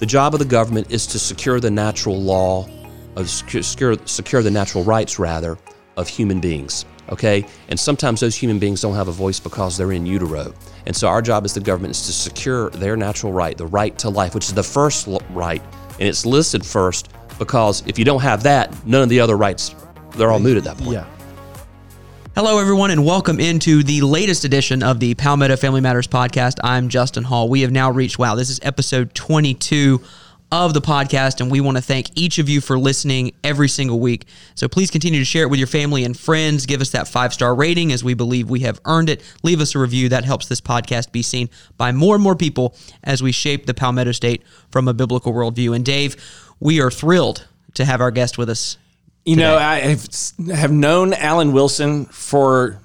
The 0.00 0.06
job 0.06 0.32
of 0.32 0.38
the 0.38 0.46
government 0.46 0.90
is 0.90 1.06
to 1.08 1.18
secure 1.18 1.60
the 1.60 1.70
natural 1.70 2.18
law, 2.18 2.66
of 3.16 3.28
secure, 3.28 3.96
secure 4.06 4.42
the 4.42 4.50
natural 4.50 4.82
rights 4.82 5.18
rather 5.18 5.58
of 5.98 6.08
human 6.08 6.40
beings. 6.40 6.86
Okay, 7.10 7.44
and 7.68 7.78
sometimes 7.78 8.20
those 8.20 8.34
human 8.34 8.58
beings 8.58 8.80
don't 8.80 8.94
have 8.94 9.08
a 9.08 9.12
voice 9.12 9.38
because 9.38 9.76
they're 9.76 9.92
in 9.92 10.06
utero. 10.06 10.54
And 10.86 10.96
so 10.96 11.06
our 11.06 11.20
job 11.20 11.44
as 11.44 11.52
the 11.52 11.60
government 11.60 11.90
is 11.90 12.06
to 12.06 12.12
secure 12.12 12.70
their 12.70 12.96
natural 12.96 13.30
right, 13.30 13.58
the 13.58 13.66
right 13.66 13.98
to 13.98 14.08
life, 14.08 14.34
which 14.34 14.46
is 14.46 14.54
the 14.54 14.62
first 14.62 15.06
right, 15.30 15.62
and 15.98 16.08
it's 16.08 16.24
listed 16.24 16.64
first 16.64 17.10
because 17.38 17.82
if 17.86 17.98
you 17.98 18.06
don't 18.06 18.22
have 18.22 18.42
that, 18.44 18.74
none 18.86 19.02
of 19.02 19.10
the 19.10 19.20
other 19.20 19.36
rights 19.36 19.74
they're 20.16 20.30
all 20.30 20.40
moot 20.40 20.56
at 20.56 20.64
that 20.64 20.78
point. 20.78 20.92
Yeah. 20.92 21.06
Hello, 22.36 22.58
everyone, 22.58 22.92
and 22.92 23.04
welcome 23.04 23.40
into 23.40 23.82
the 23.82 24.02
latest 24.02 24.44
edition 24.44 24.84
of 24.84 25.00
the 25.00 25.14
Palmetto 25.14 25.56
Family 25.56 25.80
Matters 25.80 26.06
podcast. 26.06 26.60
I'm 26.62 26.88
Justin 26.88 27.24
Hall. 27.24 27.48
We 27.48 27.62
have 27.62 27.72
now 27.72 27.90
reached, 27.90 28.20
wow, 28.20 28.36
this 28.36 28.50
is 28.50 28.60
episode 28.62 29.12
22 29.16 30.00
of 30.52 30.72
the 30.72 30.80
podcast, 30.80 31.40
and 31.40 31.50
we 31.50 31.60
want 31.60 31.76
to 31.76 31.82
thank 31.82 32.06
each 32.14 32.38
of 32.38 32.48
you 32.48 32.60
for 32.60 32.78
listening 32.78 33.32
every 33.42 33.68
single 33.68 33.98
week. 33.98 34.26
So 34.54 34.68
please 34.68 34.92
continue 34.92 35.18
to 35.18 35.24
share 35.24 35.42
it 35.42 35.50
with 35.50 35.58
your 35.58 35.66
family 35.66 36.04
and 36.04 36.16
friends. 36.16 36.66
Give 36.66 36.80
us 36.80 36.90
that 36.90 37.08
five 37.08 37.34
star 37.34 37.52
rating 37.52 37.90
as 37.90 38.04
we 38.04 38.14
believe 38.14 38.48
we 38.48 38.60
have 38.60 38.80
earned 38.84 39.10
it. 39.10 39.22
Leave 39.42 39.60
us 39.60 39.74
a 39.74 39.80
review. 39.80 40.08
That 40.08 40.24
helps 40.24 40.46
this 40.46 40.60
podcast 40.60 41.10
be 41.10 41.22
seen 41.22 41.50
by 41.76 41.90
more 41.90 42.14
and 42.14 42.22
more 42.22 42.36
people 42.36 42.76
as 43.02 43.24
we 43.24 43.32
shape 43.32 43.66
the 43.66 43.74
Palmetto 43.74 44.12
State 44.12 44.44
from 44.70 44.86
a 44.86 44.94
biblical 44.94 45.32
worldview. 45.32 45.74
And 45.74 45.84
Dave, 45.84 46.14
we 46.60 46.80
are 46.80 46.92
thrilled 46.92 47.48
to 47.74 47.84
have 47.84 48.00
our 48.00 48.12
guest 48.12 48.38
with 48.38 48.48
us 48.48 48.78
you 49.24 49.36
today. 49.36 49.46
know, 49.48 49.56
I 49.56 49.78
have, 49.80 50.08
have 50.52 50.72
known 50.72 51.12
Alan 51.12 51.52
Wilson 51.52 52.06
for 52.06 52.80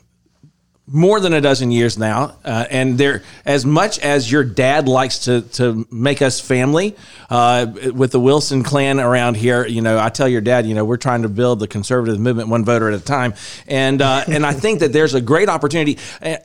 more 0.88 1.20
than 1.20 1.34
a 1.34 1.41
dozen 1.41 1.71
years 1.71 1.98
now, 1.98 2.38
uh, 2.45 2.66
and 2.70 2.98
there, 2.98 3.23
as 3.44 3.66
much 3.66 3.98
as 3.99 4.31
your 4.31 4.44
dad 4.44 4.88
likes 4.88 5.20
to 5.20 5.41
to 5.41 5.88
make 5.91 6.21
us 6.21 6.39
family 6.39 6.95
uh, 7.30 7.66
with 7.94 8.11
the 8.11 8.19
Wilson 8.19 8.63
clan 8.63 9.00
around 9.00 9.36
here, 9.36 9.66
you 9.66 9.81
know, 9.81 9.97
I 9.97 10.09
tell 10.09 10.28
your 10.28 10.41
dad, 10.41 10.67
you 10.67 10.75
know, 10.75 10.86
we're 10.86 10.97
trying 10.97 11.23
to 11.23 11.30
build 11.30 11.59
the 11.59 11.67
conservative 11.67 12.19
movement 12.19 12.50
one 12.50 12.63
voter 12.63 12.89
at 12.89 13.00
a 13.00 13.03
time, 13.03 13.33
and 13.67 14.02
uh, 14.02 14.25
and 14.28 14.45
I 14.45 14.53
think 14.53 14.81
that 14.81 14.94
there's 14.94 15.16
a 15.16 15.22
great 15.22 15.50
opportunity. 15.50 15.97
Uh, 16.22 16.38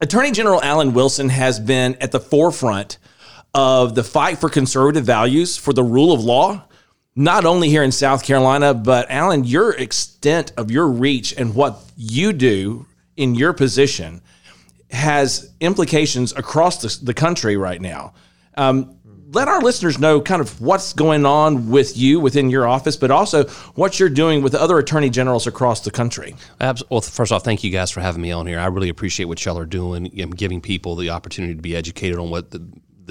Attorney 0.00 0.30
General 0.30 0.62
Alan 0.62 0.94
Wilson 0.94 1.28
has 1.28 1.58
been 1.58 1.96
at 2.00 2.12
the 2.12 2.20
forefront 2.20 2.98
of 3.52 3.94
the 3.94 4.04
fight 4.04 4.38
for 4.38 4.48
conservative 4.48 5.04
values, 5.04 5.56
for 5.56 5.72
the 5.72 5.82
rule 5.82 6.12
of 6.12 6.20
law, 6.20 6.62
not 7.18 7.44
only 7.44 7.68
here 7.68 7.82
in 7.82 7.90
South 7.90 8.22
Carolina, 8.22 8.72
but 8.72 9.10
Alan, 9.10 9.42
your 9.42 9.72
extent 9.72 10.52
of 10.56 10.70
your 10.70 10.86
reach 10.86 11.34
and 11.36 11.52
what 11.52 11.80
you 11.96 12.32
do 12.32 12.86
in 13.16 13.34
your 13.34 13.52
position 13.52 14.22
has 14.92 15.52
implications 15.58 16.32
across 16.36 16.80
the, 16.80 17.04
the 17.04 17.12
country 17.12 17.56
right 17.56 17.80
now. 17.80 18.14
Um, 18.56 18.96
let 19.32 19.48
our 19.48 19.60
listeners 19.60 19.98
know 19.98 20.20
kind 20.20 20.40
of 20.40 20.60
what's 20.60 20.92
going 20.92 21.26
on 21.26 21.68
with 21.68 21.98
you 21.98 22.20
within 22.20 22.50
your 22.50 22.68
office, 22.68 22.96
but 22.96 23.10
also 23.10 23.48
what 23.74 23.98
you're 23.98 24.08
doing 24.08 24.40
with 24.40 24.54
other 24.54 24.78
attorney 24.78 25.10
generals 25.10 25.48
across 25.48 25.80
the 25.80 25.90
country. 25.90 26.36
Well, 26.88 27.00
first 27.00 27.32
off, 27.32 27.42
thank 27.42 27.64
you 27.64 27.72
guys 27.72 27.90
for 27.90 28.00
having 28.00 28.22
me 28.22 28.30
on 28.30 28.46
here. 28.46 28.60
I 28.60 28.66
really 28.66 28.90
appreciate 28.90 29.26
what 29.26 29.44
y'all 29.44 29.58
are 29.58 29.66
doing, 29.66 30.04
giving 30.04 30.60
people 30.60 30.94
the 30.94 31.10
opportunity 31.10 31.56
to 31.56 31.62
be 31.62 31.74
educated 31.74 32.16
on 32.16 32.30
what 32.30 32.52
the 32.52 32.64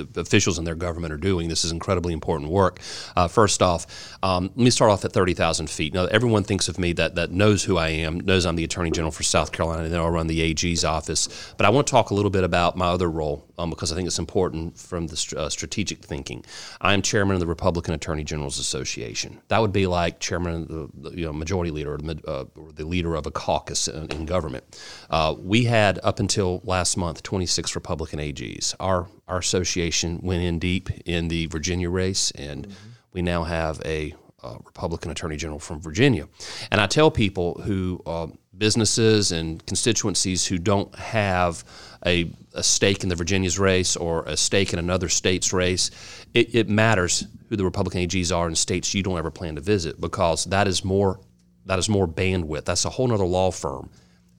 the 0.05 0.21
officials 0.21 0.57
in 0.57 0.65
their 0.65 0.75
government 0.75 1.13
are 1.13 1.17
doing. 1.17 1.49
This 1.49 1.65
is 1.65 1.71
incredibly 1.71 2.13
important 2.13 2.51
work. 2.51 2.79
Uh, 3.15 3.27
first 3.27 3.61
off, 3.61 4.17
um, 4.23 4.45
let 4.55 4.57
me 4.57 4.69
start 4.69 4.91
off 4.91 5.03
at 5.05 5.11
30,000 5.11 5.69
feet. 5.69 5.93
Now, 5.93 6.05
everyone 6.05 6.43
thinks 6.43 6.67
of 6.67 6.77
me 6.77 6.93
that, 6.93 7.15
that 7.15 7.31
knows 7.31 7.63
who 7.63 7.77
I 7.77 7.89
am, 7.89 8.19
knows 8.19 8.45
I'm 8.45 8.55
the 8.55 8.63
Attorney 8.63 8.91
General 8.91 9.11
for 9.11 9.23
South 9.23 9.51
Carolina, 9.51 9.83
and 9.83 9.93
then 9.93 9.99
I'll 9.99 10.09
run 10.09 10.27
the 10.27 10.41
AG's 10.41 10.85
office. 10.85 11.53
But 11.57 11.65
I 11.65 11.69
want 11.69 11.87
to 11.87 11.91
talk 11.91 12.11
a 12.11 12.13
little 12.13 12.31
bit 12.31 12.43
about 12.43 12.77
my 12.77 12.87
other 12.87 13.09
role 13.09 13.47
um, 13.57 13.69
because 13.69 13.91
I 13.91 13.95
think 13.95 14.07
it's 14.07 14.19
important 14.19 14.77
from 14.77 15.07
the 15.07 15.35
uh, 15.37 15.49
strategic 15.49 15.99
thinking. 15.99 16.43
I 16.81 16.93
am 16.93 17.01
chairman 17.01 17.35
of 17.35 17.39
the 17.39 17.47
Republican 17.47 17.93
Attorney 17.93 18.23
Generals 18.23 18.59
Association. 18.59 19.41
That 19.47 19.61
would 19.61 19.73
be 19.73 19.87
like 19.87 20.19
chairman 20.19 20.63
of 20.63 20.67
the, 20.67 21.09
the 21.09 21.17
you 21.17 21.25
know, 21.25 21.33
majority 21.33 21.71
leader 21.71 21.93
or 21.93 21.97
the, 21.97 22.21
uh, 22.27 22.45
or 22.55 22.71
the, 22.71 22.85
leader 22.85 23.15
of 23.15 23.25
a 23.25 23.31
caucus 23.31 23.87
in, 23.87 24.09
in 24.11 24.25
government. 24.25 24.63
Uh, 25.09 25.35
we 25.37 25.65
had, 25.65 25.99
up 26.03 26.19
until 26.19 26.61
last 26.63 26.95
month, 26.95 27.21
26 27.23 27.75
Republican 27.75 28.19
AGs. 28.19 28.75
Our 28.79 29.07
our 29.27 29.37
association 29.37 30.19
went 30.23 30.43
in 30.43 30.59
deep 30.59 30.89
in 31.05 31.27
the 31.27 31.47
Virginia 31.47 31.89
race, 31.89 32.31
and 32.31 32.67
mm-hmm. 32.67 32.89
we 33.13 33.21
now 33.21 33.43
have 33.43 33.81
a, 33.85 34.13
a, 34.43 34.57
Republican 34.65 35.11
Attorney 35.11 35.35
General 35.35 35.59
from 35.59 35.81
Virginia. 35.81 36.27
And 36.71 36.79
I 36.79 36.87
tell 36.87 37.11
people 37.11 37.61
who 37.61 38.01
uh, 38.05 38.27
businesses 38.57 39.31
and 39.31 39.65
constituencies 39.65 40.45
who 40.45 40.57
don't 40.57 40.93
have 40.95 41.63
a, 42.05 42.31
a, 42.53 42.63
stake 42.63 43.03
in 43.03 43.09
the 43.09 43.15
Virginia's 43.15 43.59
race 43.59 43.95
or 43.95 44.23
a 44.23 44.37
stake 44.37 44.73
in 44.73 44.79
another 44.79 45.09
state's 45.09 45.51
race, 45.51 45.91
it, 46.33 46.55
it 46.55 46.69
matters 46.69 47.27
who 47.49 47.55
the 47.55 47.65
Republican 47.65 48.01
AGs 48.01 48.35
are 48.35 48.47
in 48.47 48.55
states 48.55 48.93
you 48.93 49.03
don't 49.03 49.17
ever 49.17 49.31
plan 49.31 49.55
to 49.55 49.61
visit 49.61 49.99
because 49.99 50.45
that 50.45 50.67
is 50.67 50.83
more 50.83 51.19
that 51.65 51.79
is 51.79 51.89
more 51.89 52.07
bandwidth. 52.07 52.63
That's 52.63 52.85
a 52.85 52.89
whole 52.89 53.11
other 53.11 53.25
law 53.25 53.51
firm 53.51 53.89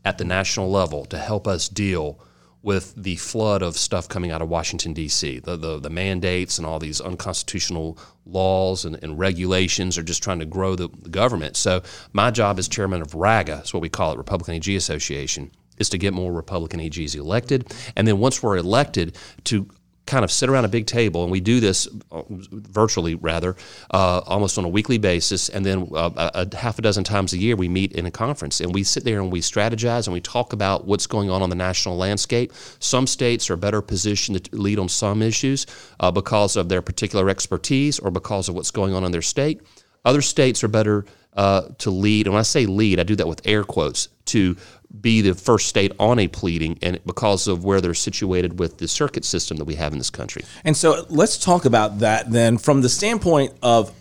at 0.04 0.16
the 0.16 0.24
national 0.24 0.70
level 0.70 1.04
to 1.06 1.18
help 1.18 1.46
us 1.46 1.68
deal 1.68 2.18
with 2.62 2.94
the 2.96 3.16
flood 3.16 3.62
of 3.62 3.76
stuff 3.76 4.08
coming 4.08 4.30
out 4.30 4.42
of 4.42 4.48
Washington, 4.48 4.92
D.C., 4.92 5.38
the, 5.40 5.56
the, 5.56 5.78
the, 5.78 5.90
mandates 5.90 6.58
and 6.58 6.66
all 6.66 6.78
these 6.78 7.00
unconstitutional 7.00 7.96
laws 8.26 8.84
and, 8.84 8.98
and 9.02 9.18
regulations 9.18 9.96
are 9.96 10.02
just 10.02 10.22
trying 10.22 10.40
to 10.40 10.44
grow 10.44 10.74
the, 10.74 10.88
the, 11.02 11.08
government. 11.08 11.56
So, 11.56 11.82
my 12.12 12.30
job 12.30 12.58
as 12.58 12.68
chairman 12.68 13.00
of 13.00 13.14
RAGA, 13.14 13.56
that's 13.56 13.72
what 13.72 13.80
we 13.80 13.88
call 13.88 14.12
it, 14.12 14.18
Republican 14.18 14.54
AG 14.54 14.74
Association, 14.74 15.52
is 15.78 15.88
to 15.90 15.98
get 15.98 16.12
more 16.12 16.32
Republican 16.32 16.80
AGs 16.80 17.14
elected. 17.14 17.72
And 17.96 18.08
then 18.08 18.18
once 18.18 18.42
we're 18.42 18.56
elected, 18.56 19.16
to 19.44 19.68
kind 20.08 20.24
of 20.24 20.32
sit 20.32 20.48
around 20.48 20.64
a 20.64 20.68
big 20.68 20.86
table, 20.86 21.22
and 21.22 21.30
we 21.30 21.38
do 21.40 21.60
this 21.60 21.86
uh, 22.10 22.22
virtually, 22.28 23.14
rather, 23.14 23.54
uh, 23.92 24.22
almost 24.26 24.58
on 24.58 24.64
a 24.64 24.68
weekly 24.68 24.98
basis. 24.98 25.48
And 25.48 25.64
then 25.64 25.88
uh, 25.94 26.30
a, 26.34 26.56
half 26.56 26.78
a 26.78 26.82
dozen 26.82 27.04
times 27.04 27.32
a 27.32 27.38
year, 27.38 27.54
we 27.54 27.68
meet 27.68 27.92
in 27.92 28.06
a 28.06 28.10
conference 28.10 28.60
and 28.60 28.74
we 28.74 28.82
sit 28.82 29.04
there 29.04 29.20
and 29.20 29.30
we 29.30 29.40
strategize 29.40 30.06
and 30.06 30.14
we 30.14 30.20
talk 30.20 30.52
about 30.52 30.86
what's 30.86 31.06
going 31.06 31.30
on 31.30 31.42
on 31.42 31.50
the 31.50 31.56
national 31.56 31.96
landscape. 31.96 32.52
Some 32.80 33.06
states 33.06 33.50
are 33.50 33.56
better 33.56 33.82
positioned 33.82 34.42
to 34.44 34.56
lead 34.56 34.78
on 34.78 34.88
some 34.88 35.22
issues 35.22 35.66
uh, 36.00 36.10
because 36.10 36.56
of 36.56 36.68
their 36.68 36.82
particular 36.82 37.28
expertise 37.28 37.98
or 37.98 38.10
because 38.10 38.48
of 38.48 38.54
what's 38.54 38.70
going 38.70 38.94
on 38.94 39.04
in 39.04 39.12
their 39.12 39.22
state. 39.22 39.60
Other 40.04 40.22
states 40.22 40.64
are 40.64 40.68
better 40.68 41.04
uh, 41.38 41.68
to 41.78 41.90
lead, 41.90 42.26
and 42.26 42.34
when 42.34 42.40
I 42.40 42.42
say 42.42 42.66
lead, 42.66 42.98
I 42.98 43.04
do 43.04 43.14
that 43.14 43.28
with 43.28 43.40
air 43.44 43.62
quotes, 43.62 44.08
to 44.26 44.56
be 45.00 45.20
the 45.20 45.34
first 45.34 45.68
state 45.68 45.92
on 46.00 46.18
a 46.18 46.26
pleading, 46.26 46.80
and 46.82 46.98
because 47.06 47.46
of 47.46 47.64
where 47.64 47.80
they're 47.80 47.94
situated 47.94 48.58
with 48.58 48.78
the 48.78 48.88
circuit 48.88 49.24
system 49.24 49.56
that 49.58 49.64
we 49.64 49.76
have 49.76 49.92
in 49.92 49.98
this 49.98 50.10
country. 50.10 50.42
And 50.64 50.76
so 50.76 51.06
let's 51.08 51.38
talk 51.38 51.64
about 51.64 52.00
that 52.00 52.32
then 52.32 52.58
from 52.58 52.82
the 52.82 52.88
standpoint 52.88 53.52
of 53.62 53.92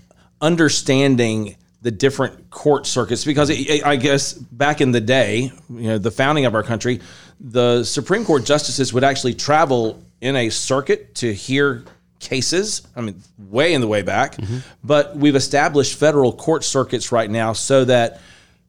understanding 0.42 1.56
the 1.84 1.92
different 1.92 2.50
court 2.50 2.88
circuits 2.88 3.24
because 3.24 3.52
I 3.52 3.96
guess 3.98 4.34
back 4.34 4.82
in 4.82 4.92
the 4.92 5.02
day, 5.02 5.52
you 5.70 5.90
know, 5.90 5.98
the 6.00 6.10
founding 6.10 6.46
of 6.46 6.56
our 6.56 6.64
country, 6.64 7.02
the 7.40 7.84
Supreme 7.84 8.26
Court 8.26 8.46
justices 8.46 8.92
would 8.94 9.04
actually 9.04 9.36
travel 9.36 10.04
in 10.22 10.36
a 10.36 10.50
circuit 10.50 11.14
to 11.16 11.32
hear 11.32 11.86
cases. 12.20 12.82
I 12.96 13.02
mean, 13.02 13.22
way 13.38 13.74
in 13.74 13.82
the 13.82 13.88
way 13.88 14.02
back, 14.02 14.36
mm-hmm. 14.36 14.60
but 14.84 15.16
we've 15.16 15.36
established 15.36 15.98
federal 15.98 16.34
court 16.34 16.64
circuits 16.64 17.12
right 17.12 17.30
now 17.30 17.54
so 17.54 17.86
that 17.86 18.22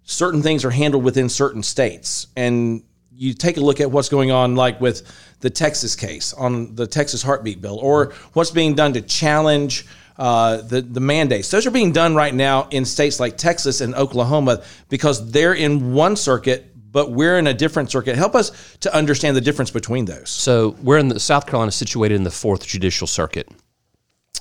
certain 0.05 0.43
things 0.43 0.65
are 0.65 0.71
handled 0.71 1.05
within 1.05 1.29
certain 1.29 1.63
states. 1.63 2.29
And 2.37 2.83
you 3.13 3.35
take 3.35 3.57
a 3.57 3.61
look 3.61 3.81
at 3.81 3.91
what's 3.91 4.09
going 4.09 4.31
on, 4.31 4.55
like 4.55 4.81
with 4.81 5.03
the 5.41 5.51
Texas 5.51 5.97
case 5.97 6.33
on 6.33 6.75
the 6.75 6.87
Texas 6.87 7.23
heartbeat 7.23 7.61
bill, 7.61 7.79
or 7.79 8.13
what's 8.33 8.51
being 8.51 8.75
done 8.75 8.93
to 8.95 9.01
challenge 9.03 9.87
uh, 10.19 10.59
the 10.63 10.81
the 10.81 11.01
mandates. 11.01 11.51
Those 11.51 11.67
are 11.67 11.71
being 11.71 11.93
done 11.93 12.15
right 12.15 12.35
now 12.35 12.69
in 12.71 12.85
states 12.85 13.21
like 13.21 13.37
Texas 13.37 13.81
and 13.81 13.95
Oklahoma 13.95 14.63
because 14.89 15.31
they're 15.31 15.55
in 15.55 15.93
one 15.95 16.17
circuit. 16.17 16.75
But 16.91 17.13
we're 17.13 17.39
in 17.39 17.47
a 17.47 17.55
different 17.55 17.91
circuit. 17.91 18.17
Help 18.17 18.35
us 18.35 18.77
to 18.81 18.95
understand 18.95 19.37
the 19.37 19.41
difference 19.41 19.71
between 19.71 20.07
those. 20.07 20.31
So 20.31 20.77
we're 20.83 20.99
in 20.99 21.09
the 21.09 21.21
South 21.21 21.47
Carolina, 21.47 21.71
situated 21.71 22.15
in 22.15 22.25
the 22.25 22.31
Fourth 22.31 22.67
Judicial 22.67 23.07
Circuit, 23.07 23.49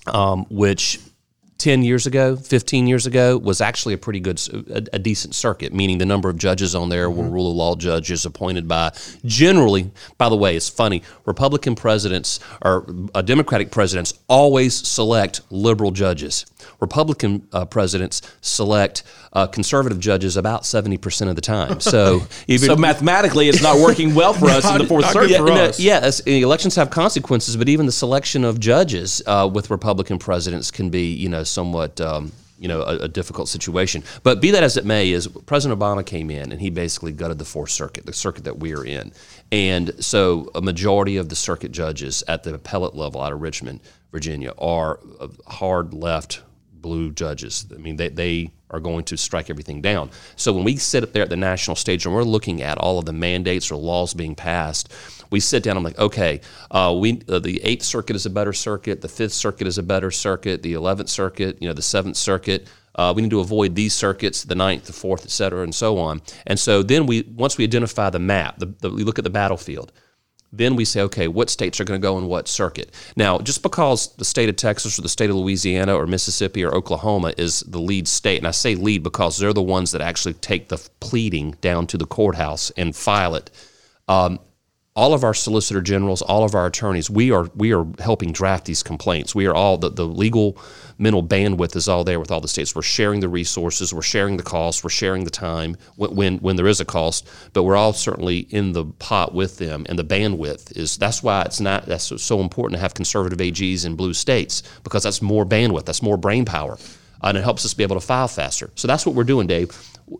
um, 0.08 0.46
which 0.50 1.00
10 1.58 1.84
years 1.84 2.06
ago, 2.06 2.36
15 2.36 2.88
years 2.88 3.06
ago, 3.06 3.38
was 3.38 3.62
actually 3.62 3.94
a 3.94 3.98
pretty 3.98 4.20
good, 4.20 4.40
a, 4.70 4.96
a 4.96 5.00
decent 5.00 5.36
circuit, 5.36 5.74
meaning 5.74 5.98
the 5.98 6.06
number 6.06 6.30
of 6.30 6.38
judges 6.38 6.76
on 6.76 6.90
there 6.90 7.10
mm-hmm. 7.10 7.20
were 7.20 7.30
rule 7.30 7.50
of 7.50 7.56
law 7.56 7.76
judges 7.76 8.26
appointed 8.26 8.68
by 8.68 8.92
generally, 9.26 9.92
by 10.18 10.30
the 10.30 10.36
way, 10.36 10.56
it's 10.56 10.70
funny, 10.70 11.04
Republican 11.26 11.76
presidents 11.76 12.40
or 12.62 12.86
uh, 13.14 13.22
Democratic 13.22 13.72
presidents 13.72 14.14
always 14.28 14.76
select 14.76 15.42
liberal 15.50 15.92
judges. 15.92 16.46
Republican 16.80 17.48
uh, 17.54 17.66
presidents 17.66 18.22
select 18.42 19.04
uh, 19.34 19.48
conservative 19.48 20.00
judges 20.00 20.38
about 20.38 20.64
70% 20.64 21.30
of 21.30 21.36
the 21.36 21.42
time. 21.42 21.80
So, 21.88 22.24
even, 22.48 22.68
so 22.68 22.76
mathematically, 22.76 23.48
it's 23.48 23.62
not 23.62 23.78
working 23.80 24.14
well 24.14 24.34
for 24.34 24.50
us 24.50 24.70
in 24.70 24.78
the 24.78 24.86
fourth 24.86 25.06
circuit. 25.06 25.32
Yeah, 25.32 25.40
no, 25.40 25.72
yeah 25.78 26.12
elections 26.26 26.76
have 26.76 26.90
consequences, 26.90 27.56
but 27.56 27.70
even 27.70 27.86
the 27.86 27.94
selection 27.94 28.44
of 28.44 28.60
judges 28.60 29.22
uh, 29.26 29.50
with 29.52 29.70
Republican 29.70 30.20
presidents 30.20 30.70
can 30.70 30.90
be, 30.90 31.14
you 31.14 31.30
know, 31.30 31.44
somewhat. 31.50 32.00
Um, 32.02 32.32
you 32.60 32.68
know, 32.68 32.82
a, 32.82 32.98
a, 33.02 33.08
difficult 33.08 33.48
situation. 33.48 34.04
But 34.24 34.42
be 34.42 34.50
that 34.50 34.64
as 34.64 34.78
it 34.78 34.84
may, 34.84 35.12
is 35.12 35.28
President 35.28 35.80
Obama 35.80 36.04
came 36.04 36.32
in 36.32 36.52
and 36.52 36.60
he 36.60 36.72
basically 36.72 37.12
gutted 37.12 37.38
the 37.38 37.46
Fourth 37.46 37.70
Circuit, 37.70 38.08
the 38.08 38.14
circuit 38.14 38.46
that 38.46 38.58
we 38.58 38.74
are 38.74 38.84
in, 38.84 39.12
And 39.52 40.04
so 40.04 40.50
a 40.56 40.62
majority 40.62 41.18
of 41.18 41.30
the 41.30 41.36
circuit 41.36 41.72
judges 41.72 42.24
at 42.28 42.42
the 42.42 42.56
appellate 42.56 42.96
level 42.96 43.22
out 43.22 43.32
of 43.32 43.42
Richmond, 43.42 43.82
Virginia, 44.12 44.54
are 44.58 45.00
hard 45.46 45.94
left 45.94 46.42
blue 46.74 47.12
judges. 47.12 47.68
I 47.72 47.78
mean, 47.78 47.98
they, 47.98 48.10
they 48.10 48.52
are 48.70 48.80
going 48.80 49.04
to 49.06 49.18
strike 49.18 49.50
everything 49.50 49.82
down. 49.82 50.10
So 50.36 50.52
when 50.54 50.64
we 50.64 50.76
sit 50.76 51.04
up 51.04 51.14
there 51.14 51.24
at 51.24 51.30
the 51.30 51.38
national 51.38 51.76
stage 51.76 52.06
and 52.06 52.14
we're 52.14 52.24
looking 52.24 52.62
at 52.62 52.78
all 52.78 53.00
of 53.00 53.06
the 53.06 53.14
mandates 53.14 53.72
or 53.72 53.76
laws 53.76 54.14
being 54.14 54.36
passed, 54.36 54.92
we 55.32 55.40
sit 55.40 55.64
down. 55.64 55.78
And 55.78 55.80
I'm 55.80 55.84
like, 55.84 56.00
okay, 56.00 56.42
uh, 56.72 56.96
we 57.00 57.22
uh, 57.30 57.40
the 57.40 57.64
Eighth 57.64 57.84
Circuit 57.84 58.16
is 58.16 58.26
a 58.26 58.30
better 58.30 58.54
circuit, 58.54 59.02
the 59.02 59.08
Fifth 59.08 59.34
Circuit 59.34 59.68
is 59.68 59.78
a 59.78 59.84
better 59.84 60.12
circuit, 60.12 60.64
the 60.64 60.74
Eleventh 60.74 61.10
Circuit, 61.10 61.58
you 61.62 61.68
know, 61.68 61.74
the 61.74 61.82
Seventh 61.82 62.18
Circuit. 62.18 62.68
Uh, 62.96 63.14
we 63.16 63.22
need 63.22 63.30
to 63.30 63.40
avoid 63.40 63.76
these 63.76 63.94
circuits, 63.94 64.44
the 64.44 64.56
ninth, 64.56 64.86
the 64.86 64.94
fourth, 64.94 65.24
et 65.24 65.30
cetera, 65.30 65.62
and 65.62 65.76
so 65.76 66.00
on. 66.00 66.20
And 66.48 66.60
so 66.60 66.82
then 66.82 67.06
we, 67.06 67.22
once 67.22 67.56
we 67.56 67.64
identify 67.64 68.10
the 68.10 68.20
map, 68.20 68.58
the, 68.58 68.74
the, 68.80 68.90
we 68.90 69.04
look 69.04 69.20
at 69.20 69.24
the 69.24 69.30
battlefield. 69.30 69.92
Then 70.58 70.76
we 70.76 70.86
say, 70.86 71.02
okay, 71.02 71.28
what 71.28 71.50
states 71.50 71.80
are 71.80 71.84
going 71.84 72.02
to 72.02 72.06
go 72.06 72.18
in 72.18 72.26
what 72.26 72.48
circuit? 72.48 72.92
Now, 73.16 73.40
just 73.40 73.64
because 73.64 74.16
the 74.16 74.26
state 74.26 74.50
of 74.50 74.56
Texas 74.56 74.98
or 74.98 75.02
the 75.02 75.10
state 75.10 75.30
of 75.30 75.36
Louisiana 75.36 75.96
or 75.96 76.08
Mississippi 76.08 76.64
or 76.64 76.74
Oklahoma 76.74 77.34
is 77.38 77.62
the 77.62 77.80
lead 77.80 78.08
state, 78.08 78.38
and 78.38 78.48
I 78.48 78.52
say 78.52 78.76
lead 78.76 79.04
because 79.04 79.38
they're 79.38 79.54
the 79.54 79.62
ones 79.62 79.92
that 79.92 80.02
actually 80.02 80.34
take 80.34 80.70
the 80.70 80.78
pleading 81.00 81.56
down 81.62 81.88
to 81.88 81.98
the 81.98 82.06
courthouse 82.06 82.72
and 82.72 82.96
file 82.96 83.36
it. 83.36 83.52
Um, 84.08 84.40
all 84.98 85.14
of 85.14 85.24
our 85.24 85.34
solicitor 85.36 85.80
generals, 85.80 86.24
all 86.24 86.44
of 86.44 86.56
our 86.56 86.66
attorneys, 86.66 87.08
we 87.08 87.32
are 87.32 87.48
we 87.56 87.72
are 87.72 87.86
helping 88.00 88.32
draft 88.32 88.66
these 88.66 88.82
complaints. 88.82 89.36
We 89.36 89.46
are 89.46 89.54
all 89.54 89.78
the, 89.78 89.92
the 89.92 90.08
legal 90.08 90.58
mental 90.98 91.22
bandwidth 91.22 91.76
is 91.76 91.88
all 91.88 92.04
there 92.04 92.20
with 92.20 92.32
all 92.32 92.42
the 92.42 92.48
states. 92.48 92.76
We're 92.76 92.82
sharing 92.82 93.20
the 93.20 93.30
resources, 93.30 93.94
we're 93.94 94.02
sharing 94.02 94.38
the 94.38 94.44
costs, 94.44 94.84
we're 94.84 94.90
sharing 94.90 95.24
the 95.24 95.30
time 95.30 95.78
when, 95.98 96.16
when 96.16 96.38
when 96.40 96.56
there 96.56 96.66
is 96.66 96.82
a 96.82 96.86
cost, 96.86 97.30
but 97.54 97.62
we're 97.62 97.76
all 97.76 97.94
certainly 97.94 98.40
in 98.50 98.72
the 98.74 98.86
pot 98.86 99.36
with 99.36 99.60
them. 99.60 99.86
And 99.88 100.00
the 100.00 100.04
bandwidth 100.04 100.76
is 100.76 100.98
that's 100.98 101.22
why 101.22 101.44
it's 101.44 101.60
not 101.60 101.86
that's 101.86 102.20
so 102.20 102.42
important 102.42 102.78
to 102.78 102.82
have 102.82 102.96
conservative 102.96 103.38
AGs 103.38 103.86
in 103.86 103.96
blue 103.96 104.16
states 104.16 104.64
because 104.84 105.04
that's 105.04 105.22
more 105.22 105.46
bandwidth, 105.46 105.86
that's 105.86 106.02
more 106.02 106.18
brain 106.18 106.44
power, 106.44 106.76
and 107.22 107.38
it 107.38 107.44
helps 107.44 107.64
us 107.66 107.76
be 107.76 107.84
able 107.84 108.00
to 108.00 108.06
file 108.06 108.28
faster. 108.28 108.72
So 108.74 108.88
that's 108.88 109.06
what 109.06 109.14
we're 109.14 109.26
doing, 109.26 109.46
Dave. 109.46 109.70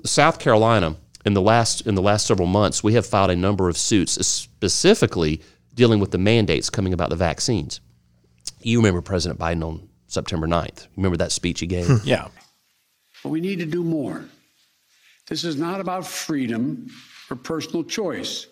South 0.06 0.38
Carolina 0.38 0.96
in 1.28 1.34
the 1.34 1.42
last 1.42 1.82
in 1.86 1.94
the 1.94 2.02
last 2.02 2.26
several 2.26 2.48
months, 2.48 2.84
we 2.84 2.94
have 2.94 3.06
filed 3.06 3.30
a 3.30 3.36
number 3.36 3.68
of 3.68 3.78
suits 3.78 4.14
specifically 4.26 5.42
dealing 5.76 6.00
with 6.00 6.12
the 6.12 6.18
mandates 6.18 6.70
coming 6.70 6.94
about 6.94 7.10
the 7.10 7.16
vaccines. 7.16 7.82
You 8.62 8.80
remember 8.80 9.02
President 9.02 9.40
Biden 9.40 9.64
on 9.64 9.90
September 10.08 10.48
9th. 10.48 10.88
Remember 10.96 11.18
that 11.18 11.34
speech 11.34 11.60
he 11.60 11.68
gave? 11.68 11.86
Hmm. 11.86 12.08
yeah. 12.08 12.30
But 13.22 13.30
we 13.30 13.42
need 13.42 13.60
to 13.60 13.66
do 13.66 13.84
more. 13.84 14.24
This 15.28 15.44
is 15.44 15.58
not 15.58 15.82
about 15.82 16.08
freedom 16.08 16.88
or 17.30 17.36
personal 17.36 17.84
choice. 17.84 18.48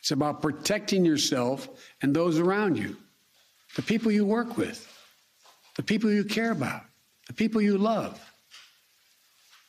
It's 0.00 0.10
about 0.10 0.42
protecting 0.42 1.04
yourself 1.04 1.68
and 2.02 2.14
those 2.14 2.40
around 2.40 2.76
you, 2.76 2.96
the 3.76 3.82
people 3.82 4.10
you 4.10 4.24
work 4.24 4.56
with, 4.56 4.92
the 5.76 5.84
people 5.84 6.10
you 6.10 6.24
care 6.24 6.50
about, 6.50 6.82
the 7.28 7.32
people 7.32 7.62
you 7.62 7.78
love. 7.78 8.20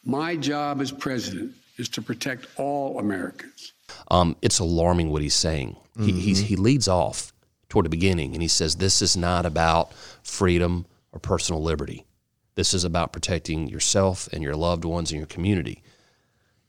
My 0.03 0.35
job 0.35 0.81
as 0.81 0.91
president 0.91 1.53
is 1.77 1.89
to 1.89 2.01
protect 2.01 2.47
all 2.57 3.00
Americans. 3.00 3.74
Um, 4.09 4.35
it's 4.41 4.59
alarming 4.59 5.12
what 5.12 5.21
he's 5.21 5.35
saying. 5.35 5.77
He, 6.00 6.12
mm-hmm. 6.12 6.44
he 6.44 6.56
leads 6.56 6.88
off 6.88 7.33
toward 7.69 7.85
the 7.85 7.89
beginning 7.89 8.33
and 8.33 8.41
he 8.41 8.47
says, 8.47 8.75
This 8.75 9.01
is 9.01 9.18
not 9.18 9.45
about 9.45 9.94
freedom 10.24 10.85
or 11.12 11.19
personal 11.19 11.62
liberty. 11.62 12.06
This 12.56 12.74
is 12.74 12.83
about 12.83 13.13
protecting 13.13 13.68
yourself 13.68 14.27
and 14.31 14.44
your 14.44 14.56
loved 14.56 14.85
ones 14.85 15.12
and 15.12 15.19
your 15.19 15.27
community. 15.27 15.83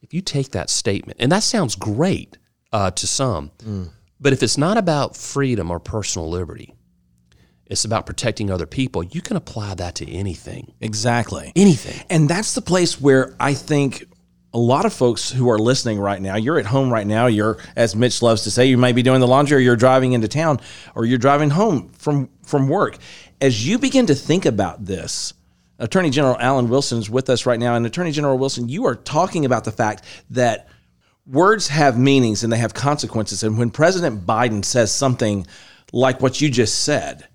If 0.02 0.14
you 0.14 0.20
take 0.20 0.50
that 0.50 0.70
statement, 0.70 1.18
and 1.20 1.32
that 1.32 1.42
sounds 1.42 1.74
great 1.74 2.38
uh, 2.72 2.90
to 2.92 3.06
some, 3.06 3.50
mm. 3.58 3.90
but 4.20 4.32
if 4.32 4.42
it's 4.42 4.58
not 4.58 4.76
about 4.76 5.16
freedom 5.16 5.70
or 5.70 5.80
personal 5.80 6.28
liberty, 6.28 6.74
it's 7.66 7.84
about 7.84 8.06
protecting 8.06 8.50
other 8.50 8.66
people. 8.66 9.02
You 9.02 9.20
can 9.20 9.36
apply 9.36 9.74
that 9.74 9.94
to 9.96 10.10
anything. 10.10 10.72
Exactly. 10.80 11.52
Anything. 11.54 12.06
And 12.08 12.28
that's 12.28 12.54
the 12.54 12.62
place 12.62 13.00
where 13.00 13.34
I 13.38 13.54
think 13.54 14.07
a 14.58 14.66
lot 14.66 14.84
of 14.84 14.92
folks 14.92 15.30
who 15.30 15.48
are 15.50 15.58
listening 15.58 16.00
right 16.00 16.20
now, 16.20 16.34
you're 16.34 16.58
at 16.58 16.66
home 16.66 16.92
right 16.92 17.06
now. 17.06 17.28
You're, 17.28 17.58
as 17.76 17.94
Mitch 17.94 18.22
loves 18.22 18.42
to 18.42 18.50
say, 18.50 18.66
you 18.66 18.76
may 18.76 18.90
be 18.90 19.04
doing 19.04 19.20
the 19.20 19.26
laundry 19.28 19.58
or 19.58 19.60
you're 19.60 19.76
driving 19.76 20.14
into 20.14 20.26
town 20.26 20.58
or 20.96 21.04
you're 21.04 21.16
driving 21.16 21.48
home 21.48 21.90
from, 21.90 22.28
from 22.42 22.68
work. 22.68 22.98
As 23.40 23.64
you 23.64 23.78
begin 23.78 24.06
to 24.06 24.16
think 24.16 24.46
about 24.46 24.84
this, 24.84 25.32
Attorney 25.78 26.10
General 26.10 26.36
Alan 26.40 26.68
Wilson 26.68 26.98
is 26.98 27.08
with 27.08 27.30
us 27.30 27.46
right 27.46 27.60
now. 27.60 27.76
And 27.76 27.86
Attorney 27.86 28.10
General 28.10 28.36
Wilson, 28.36 28.68
you 28.68 28.86
are 28.86 28.96
talking 28.96 29.44
about 29.44 29.62
the 29.62 29.70
fact 29.70 30.02
that 30.30 30.68
words 31.24 31.68
have 31.68 31.96
meanings 31.96 32.42
and 32.42 32.52
they 32.52 32.58
have 32.58 32.74
consequences. 32.74 33.44
And 33.44 33.56
when 33.58 33.70
President 33.70 34.26
Biden 34.26 34.64
says 34.64 34.90
something 34.90 35.46
like 35.92 36.20
what 36.20 36.40
you 36.40 36.50
just 36.50 36.82
said, 36.82 37.28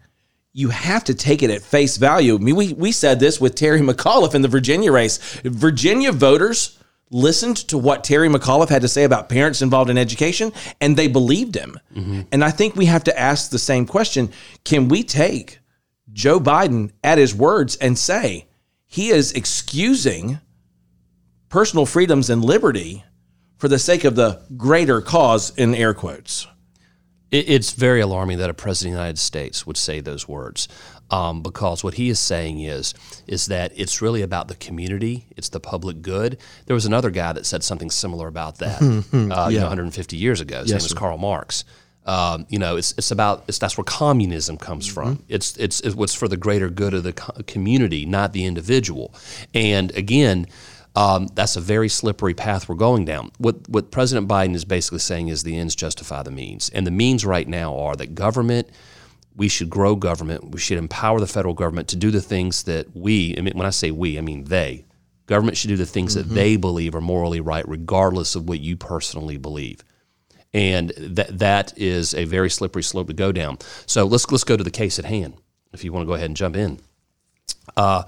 you 0.52 0.72
have 0.72 1.06
to 1.06 1.14
take 1.14 1.42
it 1.42 1.50
at 1.52 1.62
face 1.62 1.96
value. 1.96 2.36
I 2.36 2.40
mean, 2.40 2.58
we, 2.58 2.74
we 2.74 2.92
said 2.92 3.22
this 3.22 3.40
with 3.40 3.56
Terry 3.56 3.80
McAuliffe 3.82 4.36
in 4.36 4.42
the 4.42 4.50
Virginia 4.50 4.92
race. 4.92 5.40
Virginia 5.46 6.12
voters 6.12 6.80
listened 7.14 7.58
to 7.68 7.78
what 7.78 8.04
Terry 8.04 8.28
McAuliffe 8.28 8.70
had 8.70 8.82
to 8.82 8.88
say 8.88 9.04
about 9.04 9.30
parents 9.30 9.62
involved 9.62 9.90
in 9.90 9.98
education 9.98 10.52
and 10.82 10.98
they 10.98 11.08
believed 11.08 11.56
him. 11.56 11.80
Mm-hmm. 11.96 12.22
And 12.32 12.44
I 12.44 12.50
think 12.50 12.76
we 12.76 12.86
have 12.86 13.04
to 13.06 13.20
ask 13.20 13.50
the 13.50 13.60
same 13.60 13.86
question 13.86 14.32
can 14.64 14.88
we 14.88 15.04
take 15.04 15.60
Joe 16.12 16.40
Biden 16.40 16.92
at 17.04 17.18
his 17.18 17.34
words 17.34 17.76
and 17.78 17.98
say 17.98 18.48
he 18.86 19.10
is 19.10 19.32
excusing 19.32 20.40
personal 21.50 21.86
freedoms 21.86 22.30
and 22.30 22.44
liberty 22.44 23.04
for 23.58 23.68
the 23.68 23.80
sake 23.80 24.04
of 24.04 24.16
the 24.16 24.42
greater 24.58 25.00
cause 25.02 25.52
in 25.56 25.76
air 25.76 25.94
quotes? 25.94 26.48
It's 27.34 27.72
very 27.72 28.00
alarming 28.00 28.38
that 28.38 28.50
a 28.50 28.54
president 28.54 28.94
of 28.94 28.98
the 28.98 29.02
United 29.02 29.20
States 29.20 29.66
would 29.66 29.78
say 29.78 30.00
those 30.00 30.28
words 30.28 30.68
um, 31.14 31.42
because 31.42 31.84
what 31.84 31.94
he 31.96 32.10
is 32.10 32.20
saying 32.20 32.62
is 32.62 32.94
is 33.28 33.46
that 33.48 33.72
it's 33.76 34.02
really 34.02 34.22
about 34.22 34.48
the 34.48 34.56
community, 34.56 35.28
it's 35.38 35.50
the 35.50 35.60
public 35.60 36.02
good. 36.02 36.38
There 36.66 36.74
was 36.74 36.86
another 36.86 37.12
guy 37.12 37.34
that 37.34 37.46
said 37.46 37.64
something 37.64 37.92
similar 37.92 38.28
about 38.28 38.58
that, 38.58 38.82
uh, 38.82 39.04
yeah. 39.14 39.50
you 39.50 39.58
know, 39.58 39.66
150 39.66 40.18
years 40.18 40.42
ago. 40.42 40.62
His 40.62 40.72
yes, 40.72 40.82
name 40.82 40.86
was 40.86 40.94
Karl 40.94 41.18
Marx. 41.18 41.66
Um, 42.06 42.46
you 42.50 42.60
know, 42.60 42.76
it's 42.78 42.94
it's 42.98 43.12
about 43.12 43.46
it's 43.48 43.60
that's 43.60 43.78
where 43.78 43.86
communism 43.86 44.58
comes 44.58 44.88
mm-hmm. 44.88 44.94
from. 44.94 45.24
It's, 45.30 45.56
it's, 45.58 45.80
it's 45.82 45.96
what's 45.96 46.14
for 46.14 46.28
the 46.28 46.38
greater 46.38 46.70
good 46.70 46.94
of 46.94 47.04
the 47.04 47.14
community, 47.14 48.06
not 48.06 48.34
the 48.34 48.46
individual. 48.46 49.14
And 49.54 49.96
again. 49.96 50.48
Um, 50.96 51.28
that's 51.34 51.56
a 51.56 51.62
very 51.62 51.90
slippery 51.90 52.36
path 52.36 52.70
we're 52.70 52.76
going 52.76 53.06
down. 53.06 53.32
What 53.40 53.68
what 53.68 53.90
President 53.90 54.28
Biden 54.28 54.54
is 54.54 54.64
basically 54.64 55.00
saying 55.00 55.30
is 55.30 55.42
the 55.42 55.58
ends 55.58 55.76
justify 55.76 56.22
the 56.22 56.32
means, 56.32 56.70
and 56.70 56.86
the 56.86 56.92
means 56.92 57.26
right 57.26 57.48
now 57.48 57.78
are 57.78 57.96
that 57.96 58.14
government 58.14 58.70
we 59.36 59.48
should 59.48 59.70
grow 59.70 59.96
government. 59.96 60.52
We 60.52 60.60
should 60.60 60.78
empower 60.78 61.20
the 61.20 61.28
federal 61.28 61.54
government 61.54 61.88
to 61.90 61.96
do 61.96 62.12
the 62.12 62.22
things 62.22 62.64
that 62.64 62.96
we, 62.96 63.36
I 63.38 63.42
mean, 63.42 63.58
when 63.58 63.66
I 63.66 63.72
say 63.72 63.92
we, 63.92 64.18
I 64.18 64.22
mean 64.22 64.46
they. 64.46 64.86
Government 65.26 65.58
should 65.58 65.70
do 65.70 65.78
the 65.78 65.86
things 65.86 66.16
mm-hmm. 66.16 66.28
that 66.28 66.36
they 66.36 66.56
believe 66.56 66.94
are 66.96 67.02
morally 67.02 67.40
right, 67.40 67.68
regardless 67.68 68.36
of 68.36 68.48
what 68.48 68.60
you 68.60 68.78
personally 68.78 69.38
believe. 69.38 69.84
And 70.54 70.92
that 70.98 71.40
that 71.40 71.74
is 71.78 72.14
a 72.14 72.26
very 72.26 72.50
slippery 72.50 72.84
slope 72.84 73.08
to 73.08 73.14
go 73.14 73.32
down. 73.32 73.58
So 73.88 74.06
let's 74.06 74.30
let's 74.32 74.44
go 74.44 74.56
to 74.56 74.64
the 74.64 74.70
case 74.70 75.00
at 75.00 75.06
hand. 75.06 75.36
If 75.72 75.84
you 75.84 75.92
want 75.92 76.04
to 76.04 76.08
go 76.08 76.14
ahead 76.14 76.28
and 76.28 76.38
jump 76.38 76.56
in, 76.56 76.80
uh, 77.76 78.04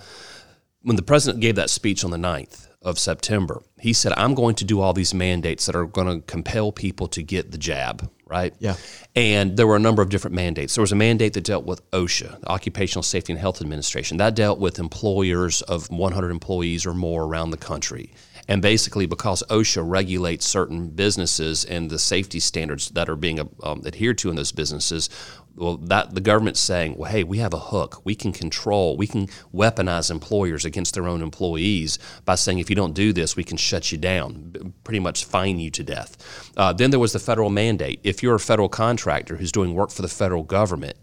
when 0.84 0.96
the 0.96 1.02
president 1.02 1.42
gave 1.42 1.56
that 1.56 1.72
speech 1.72 2.04
on 2.04 2.12
the 2.12 2.18
9th 2.18 2.68
of 2.86 2.98
September, 2.98 3.62
he 3.80 3.92
said, 3.92 4.14
"I'm 4.16 4.34
going 4.34 4.56
to 4.56 4.64
do 4.64 4.80
all 4.80 4.94
these 4.94 5.14
mandates 5.14 5.66
that 5.66 5.76
are 5.76 5.86
going 5.86 6.08
to 6.08 6.26
compel 6.26 6.72
people 6.72 7.08
to 7.10 7.22
get 7.22 7.52
the 7.52 7.58
jab." 7.58 8.10
right? 8.28 8.54
Yeah. 8.60 8.76
And 9.16 9.56
there 9.56 9.68
were 9.68 9.76
a 9.76 9.80
number 9.80 10.02
of 10.02 10.10
different 10.10 10.36
mandates. 10.36 10.76
There 10.76 10.82
was 10.82 10.92
a 10.92 10.96
mandate 10.96 11.34
that 11.34 11.44
dealt 11.44 11.66
with 11.66 11.90
OSHA, 11.92 12.42
the 12.42 12.50
Occupational 12.50 13.04
Safety 13.04 13.34
and 13.34 13.40
Health 13.40 13.62
Administration. 13.62 14.18
That 14.18 14.36
dealt 14.36 14.60
with 14.60 14.80
employers 14.80 15.62
of 15.64 15.90
100 15.90 16.32
employees 16.32 16.86
or 16.86 16.94
more 16.94 17.24
around 17.24 17.52
the 17.52 17.58
country. 17.58 18.14
And 18.48 18.62
basically, 18.62 19.06
because 19.06 19.44
OSHA 19.50 19.84
regulates 19.88 20.46
certain 20.46 20.90
businesses 20.90 21.66
and 21.66 21.90
the 21.90 22.00
safety 22.00 22.40
standards 22.40 22.90
that 22.90 23.10
are 23.10 23.16
being 23.16 23.40
um, 23.64 23.82
adhered 23.86 24.18
to 24.20 24.30
in 24.30 24.36
those 24.36 24.52
businesses, 24.52 25.10
well, 25.56 25.78
that 25.78 26.14
the 26.14 26.22
government's 26.22 26.60
saying, 26.60 26.96
well, 26.98 27.10
hey, 27.10 27.24
we 27.24 27.38
have 27.38 27.54
a 27.54 27.60
hook. 27.60 28.02
We 28.04 28.14
can 28.14 28.34
control, 28.34 28.98
we 28.98 29.08
can 29.08 29.28
weaponize 29.54 30.12
employers 30.12 30.66
against 30.66 30.94
their 30.94 31.08
own 31.08 31.22
employees 31.22 31.98
by 32.26 32.36
saying, 32.36 32.60
if 32.60 32.70
you 32.70 32.76
don't 32.76 32.94
do 32.94 33.14
this, 33.14 33.36
we 33.36 33.44
can 33.44 33.58
shut 33.58 33.92
you 33.92 33.98
down, 33.98 34.74
pretty 34.84 35.00
much 35.00 35.26
fine 35.26 35.60
you 35.60 35.72
to 35.72 35.84
death. 35.84 36.52
Uh, 36.58 36.74
then 36.74 36.92
there 36.92 37.00
was 37.00 37.14
the 37.14 37.20
federal 37.20 37.50
mandate. 37.50 38.00
If 38.04 38.22
you're 38.22 38.36
a 38.36 38.40
federal 38.40 38.70
contractor 38.70 39.38
who's 39.38 39.52
doing 39.52 39.74
work 39.74 39.92
for 39.92 40.02
the 40.02 40.08
federal 40.08 40.44
government, 40.44 40.98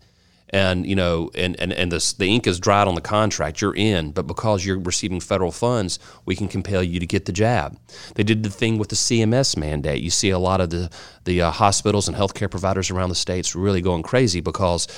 and 0.52 0.86
you 0.86 0.94
know, 0.94 1.30
and 1.34 1.58
and 1.58 1.72
and 1.72 1.90
the 1.90 2.14
the 2.18 2.26
ink 2.26 2.46
is 2.46 2.60
dried 2.60 2.86
on 2.86 2.94
the 2.94 3.00
contract. 3.00 3.60
You're 3.60 3.74
in, 3.74 4.12
but 4.12 4.26
because 4.26 4.64
you're 4.64 4.78
receiving 4.78 5.18
federal 5.18 5.50
funds, 5.50 5.98
we 6.26 6.36
can 6.36 6.46
compel 6.46 6.82
you 6.82 7.00
to 7.00 7.06
get 7.06 7.24
the 7.24 7.32
jab. 7.32 7.78
They 8.14 8.22
did 8.22 8.42
the 8.42 8.50
thing 8.50 8.76
with 8.76 8.90
the 8.90 8.96
CMS 8.96 9.56
mandate. 9.56 10.02
You 10.02 10.10
see 10.10 10.30
a 10.30 10.38
lot 10.38 10.60
of 10.60 10.68
the 10.70 10.90
the 11.24 11.40
uh, 11.40 11.50
hospitals 11.50 12.06
and 12.06 12.16
healthcare 12.16 12.50
providers 12.50 12.90
around 12.90 13.08
the 13.08 13.14
states 13.14 13.54
really 13.54 13.80
going 13.80 14.02
crazy 14.02 14.40
because 14.40 14.88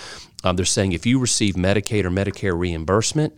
um, 0.42 0.56
they're 0.56 0.64
saying 0.64 0.92
if 0.92 1.06
you 1.06 1.20
receive 1.20 1.54
Medicaid 1.54 2.04
or 2.04 2.11
Medicare 2.11 2.58
reimbursement, 2.58 3.32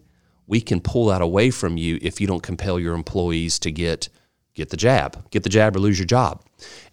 we 0.46 0.60
can 0.62 0.80
pull 0.80 1.06
that 1.06 1.20
away 1.20 1.50
from 1.50 1.76
you 1.76 1.98
if 2.00 2.20
you 2.20 2.26
don't 2.26 2.42
compel 2.42 2.80
your 2.80 2.94
employees 2.94 3.58
to 3.58 3.70
get 3.70 4.08
get 4.54 4.70
the 4.70 4.76
jab, 4.76 5.28
get 5.30 5.42
the 5.42 5.50
jab 5.50 5.76
or 5.76 5.80
lose 5.80 5.98
your 5.98 6.06
job. 6.06 6.42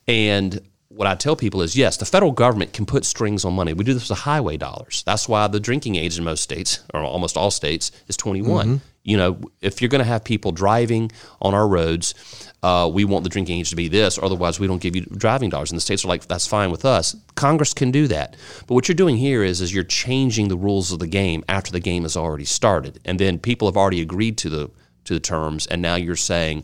And 0.06 0.60
what 0.96 1.08
I 1.08 1.16
tell 1.16 1.36
people 1.36 1.62
is 1.62 1.76
yes, 1.76 1.98
the 1.98 2.06
federal 2.06 2.32
government 2.32 2.74
can 2.74 2.86
put 2.86 3.06
strings 3.06 3.44
on 3.46 3.54
money. 3.54 3.74
We 3.74 3.84
do 3.84 3.94
this 3.94 4.10
with 4.10 4.20
highway 4.20 4.58
dollars. 4.58 5.04
That's 5.06 5.28
why 5.28 5.48
the 5.48 5.60
drinking 5.60 5.96
age 5.96 6.18
in 6.18 6.24
most 6.24 6.42
states, 6.42 6.80
or 6.94 7.02
almost 7.02 7.36
all 7.36 7.52
states, 7.52 7.92
is 8.08 8.18
21. 8.18 8.66
Mm-hmm. 8.66 8.76
You 9.04 9.18
know, 9.18 9.42
if 9.60 9.82
you're 9.82 9.90
going 9.90 10.00
to 10.00 10.06
have 10.06 10.24
people 10.24 10.52
driving 10.52 11.12
on 11.42 11.54
our 11.54 11.68
roads, 11.68 12.14
uh, 12.62 12.90
we 12.94 13.04
want 13.04 13.24
the 13.24 13.30
drinking 13.30 13.60
age 13.60 13.70
to 13.72 13.76
be 13.76 13.90
this, 13.90 14.18
otherwise 14.22 14.60
we 14.60 14.68
don't 14.68 14.82
give 14.82 14.96
you 14.96 15.02
driving 15.02 15.50
dollars. 15.50 15.72
And 15.72 15.78
the 15.78 15.82
states 15.82 16.06
are 16.06 16.08
like, 16.08 16.28
that's 16.28 16.48
fine 16.48 16.72
with 16.72 16.86
us. 16.86 17.16
Congress 17.36 17.74
can 17.74 17.92
do 17.92 18.08
that. 18.08 18.38
But 18.68 18.76
what 18.76 18.88
you're 18.88 18.96
doing 18.96 19.18
here 19.18 19.44
is, 19.44 19.60
is 19.60 19.74
you're 19.74 19.84
changing 19.84 20.48
the 20.48 20.56
rules 20.56 20.92
of 20.92 21.00
the 21.00 21.08
game 21.08 21.44
after 21.50 21.72
the 21.72 21.82
game 21.82 22.04
has 22.04 22.16
already 22.16 22.46
started, 22.46 23.00
and 23.04 23.20
then 23.20 23.40
people 23.40 23.68
have 23.68 23.76
already 23.78 24.02
agreed 24.02 24.38
to 24.40 24.50
the 24.50 24.72
to 25.06 25.14
the 25.14 25.20
terms, 25.20 25.68
and 25.68 25.82
now 25.82 25.96
you're 25.96 26.16
saying 26.16 26.64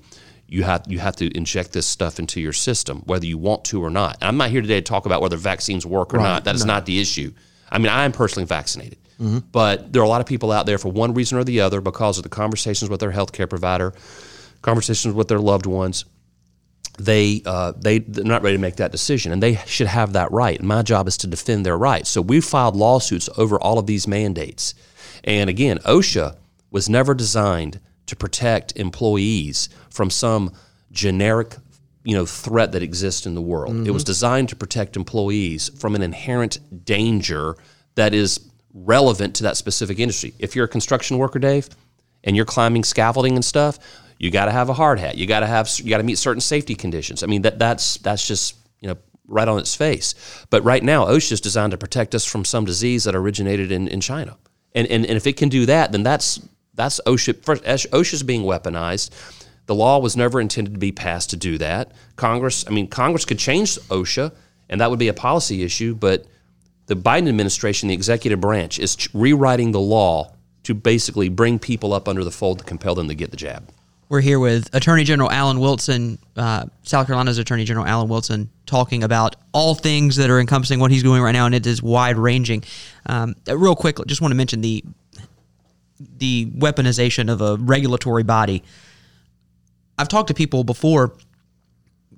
you 0.52 0.64
have 0.64 0.84
you 0.88 1.00
have 1.00 1.16
to 1.18 1.36
inject 1.38 1.74
this 1.74 1.86
stuff 1.86 2.20
into 2.20 2.42
your 2.42 2.54
system, 2.54 3.02
whether 3.06 3.26
you 3.26 3.38
want 3.38 3.64
to 3.66 3.84
or 3.84 3.90
not. 3.90 4.18
And 4.22 4.28
I'm 4.28 4.38
not 4.38 4.50
here 4.50 4.62
today 4.62 4.82
to 4.82 4.82
talk 4.82 5.06
about 5.06 5.22
whether 5.22 5.38
vaccines 5.38 5.86
work 5.86 6.14
or 6.14 6.18
not. 6.18 6.44
That 6.46 6.56
is 6.56 6.66
not 6.66 6.86
the 6.86 7.00
issue. 7.00 7.32
I 7.72 7.78
mean, 7.78 7.90
I 7.90 8.06
am 8.06 8.12
personally 8.12 8.46
vaccinated, 8.46 8.98
but 9.52 9.94
there 9.94 10.02
are 10.02 10.06
a 10.06 10.10
lot 10.10 10.22
of 10.22 10.28
people 10.28 10.52
out 10.52 10.66
there 10.66 10.78
for 10.78 10.92
one 10.92 11.14
reason 11.14 11.38
or 11.38 11.44
the 11.44 11.62
other 11.62 11.82
because 11.82 12.18
of 12.18 12.24
the 12.24 12.30
conversations 12.30 12.90
with 12.90 13.00
their 13.00 13.12
healthcare 13.12 13.50
provider, 13.50 13.94
conversations 14.62 15.14
with 15.14 15.28
their 15.28 15.40
loved 15.40 15.66
ones. 15.66 16.06
They 16.98 17.42
uh, 17.46 17.74
they 17.78 18.00
they're 18.00 18.26
not 18.26 18.42
ready 18.42 18.58
to 18.58 18.62
make 18.62 18.78
that 18.78 18.92
decision, 18.92 19.32
and 19.32 19.42
they 19.42 19.56
should 19.68 19.88
have 19.88 20.14
that 20.14 20.32
right. 20.32 20.60
And 20.60 20.68
my 20.68 20.82
job 20.82 21.08
is 21.08 21.16
to 21.18 21.28
defend 21.28 21.66
their 21.66 21.78
rights. 21.78 22.10
So 22.10 22.22
we 22.22 22.42
filed 22.42 22.76
lawsuits 22.76 23.30
over 23.38 23.58
all 23.60 23.78
of 23.80 23.86
these 23.86 24.08
mandates. 24.08 24.74
And 25.24 25.50
again, 25.50 25.78
OSHA 25.80 26.36
was 26.72 26.90
never 26.90 27.14
designed 27.14 27.80
to 28.10 28.16
protect 28.16 28.76
employees 28.78 29.70
from 29.90 30.10
some 30.10 30.52
generic 30.92 31.56
you 32.04 32.16
know 32.16 32.26
threat 32.26 32.72
that 32.72 32.84
exists 32.84 33.26
in 33.26 33.36
the 33.36 33.42
world. 33.42 33.88
It 33.88 33.92
was 33.92 34.04
mm-hmm. 34.04 34.08
designed 34.08 34.50
to 34.50 34.56
protect 34.56 34.96
employees 34.96 35.70
from 35.70 35.96
an 35.96 36.02
inherent 36.02 36.86
danger 36.86 37.56
that 37.96 38.14
is 38.14 38.40
relevant 38.74 39.36
to 39.36 39.44
that 39.44 39.58
specific 39.58 40.00
industry. 40.00 40.34
If 40.40 40.56
you're 40.56 40.66
a 40.66 40.70
construction 40.70 41.18
worker, 41.18 41.40
Dave, 41.40 41.70
and 42.24 42.36
you're 42.36 42.46
climbing 42.46 42.84
scaffolding 42.84 43.36
and 43.36 43.44
stuff, 43.44 43.80
you 44.18 44.32
got 44.32 44.46
to 44.46 44.52
have 44.52 44.70
a 44.70 44.74
hard 44.74 45.00
hat. 45.00 45.18
You 45.18 45.26
got 45.26 45.42
to 45.42 45.48
have 45.48 45.70
you 45.78 45.90
got 45.90 45.98
to 45.98 46.04
meet 46.04 46.18
certain 46.18 46.42
safety 46.42 46.76
conditions. 46.76 47.24
I 47.24 47.28
mean 47.28 47.44
that 47.44 47.60
that's 47.60 47.98
that's 47.98 48.26
just 48.28 48.56
you 48.82 48.88
know 48.88 48.98
right 49.28 49.48
on 49.48 49.60
its 49.60 49.76
face. 49.76 50.16
But 50.50 50.64
right 50.64 50.84
now, 50.84 51.06
OSHA 51.06 51.34
is 51.34 51.42
designed 51.42 51.72
to 51.72 51.78
protect 51.78 52.16
us 52.16 52.26
from 52.26 52.44
some 52.44 52.66
disease 52.66 53.04
that 53.04 53.16
originated 53.16 53.72
in, 53.72 53.88
in 53.88 54.02
China. 54.02 54.38
And, 54.74 54.88
and 54.88 55.06
and 55.06 55.16
if 55.16 55.28
it 55.28 55.38
can 55.38 55.50
do 55.50 55.66
that, 55.68 55.92
then 55.92 56.04
that's 56.04 56.40
that's 56.80 57.02
OSHA. 57.06 57.44
First, 57.44 57.64
OSHA's 57.64 58.24
being 58.24 58.44
weaponized. 58.44 59.12
The 59.66 59.76
law 59.76 60.00
was 60.00 60.16
never 60.16 60.42
intended 60.42 60.74
to 60.74 60.80
be 60.80 60.92
passed 60.92 61.30
to 61.32 61.38
do 61.38 61.58
that. 61.58 61.92
Congress, 62.16 62.66
I 62.68 62.72
mean, 62.72 62.88
Congress 62.88 63.26
could 63.26 63.38
change 63.38 63.76
OSHA, 63.76 64.34
and 64.70 64.82
that 64.82 64.90
would 64.90 64.98
be 64.98 65.10
a 65.10 65.14
policy 65.14 65.62
issue. 65.64 65.94
But 65.94 66.26
the 66.88 66.96
Biden 66.96 67.28
administration, 67.28 67.90
the 67.90 67.94
executive 67.94 68.40
branch, 68.40 68.80
is 68.80 68.98
rewriting 69.14 69.74
the 69.74 69.80
law 69.80 70.34
to 70.64 70.74
basically 70.74 71.30
bring 71.30 71.60
people 71.60 71.94
up 71.94 72.08
under 72.08 72.24
the 72.24 72.32
fold 72.32 72.60
to 72.60 72.66
compel 72.66 72.96
them 72.96 73.10
to 73.10 73.16
get 73.16 73.32
the 73.32 73.38
jab. 73.38 73.70
We're 74.08 74.22
here 74.22 74.40
with 74.40 74.74
Attorney 74.74 75.04
General 75.04 75.30
Alan 75.30 75.60
Wilson, 75.60 76.18
uh, 76.36 76.66
South 76.82 77.06
Carolina's 77.06 77.38
Attorney 77.38 77.64
General 77.64 77.86
Alan 77.86 78.10
Wilson, 78.10 78.50
talking 78.66 79.04
about 79.04 79.36
all 79.52 79.76
things 79.76 80.16
that 80.16 80.32
are 80.32 80.40
encompassing 80.40 80.80
what 80.80 80.90
he's 80.90 81.04
doing 81.04 81.22
right 81.22 81.32
now, 81.32 81.46
and 81.46 81.54
it 81.54 81.68
is 81.68 81.84
wide 81.84 82.18
ranging. 82.18 82.64
Um, 83.06 83.36
real 83.48 83.76
quick, 83.76 83.98
just 84.08 84.20
want 84.20 84.32
to 84.32 84.36
mention 84.36 84.62
the 84.62 84.84
the 86.00 86.48
weaponization 86.58 87.32
of 87.32 87.42
a 87.42 87.58
regulatory 87.58 88.24
body. 88.24 88.64
I've 89.98 90.08
talked 90.08 90.30
to 90.30 90.34
people 90.34 90.64
before. 90.64 91.16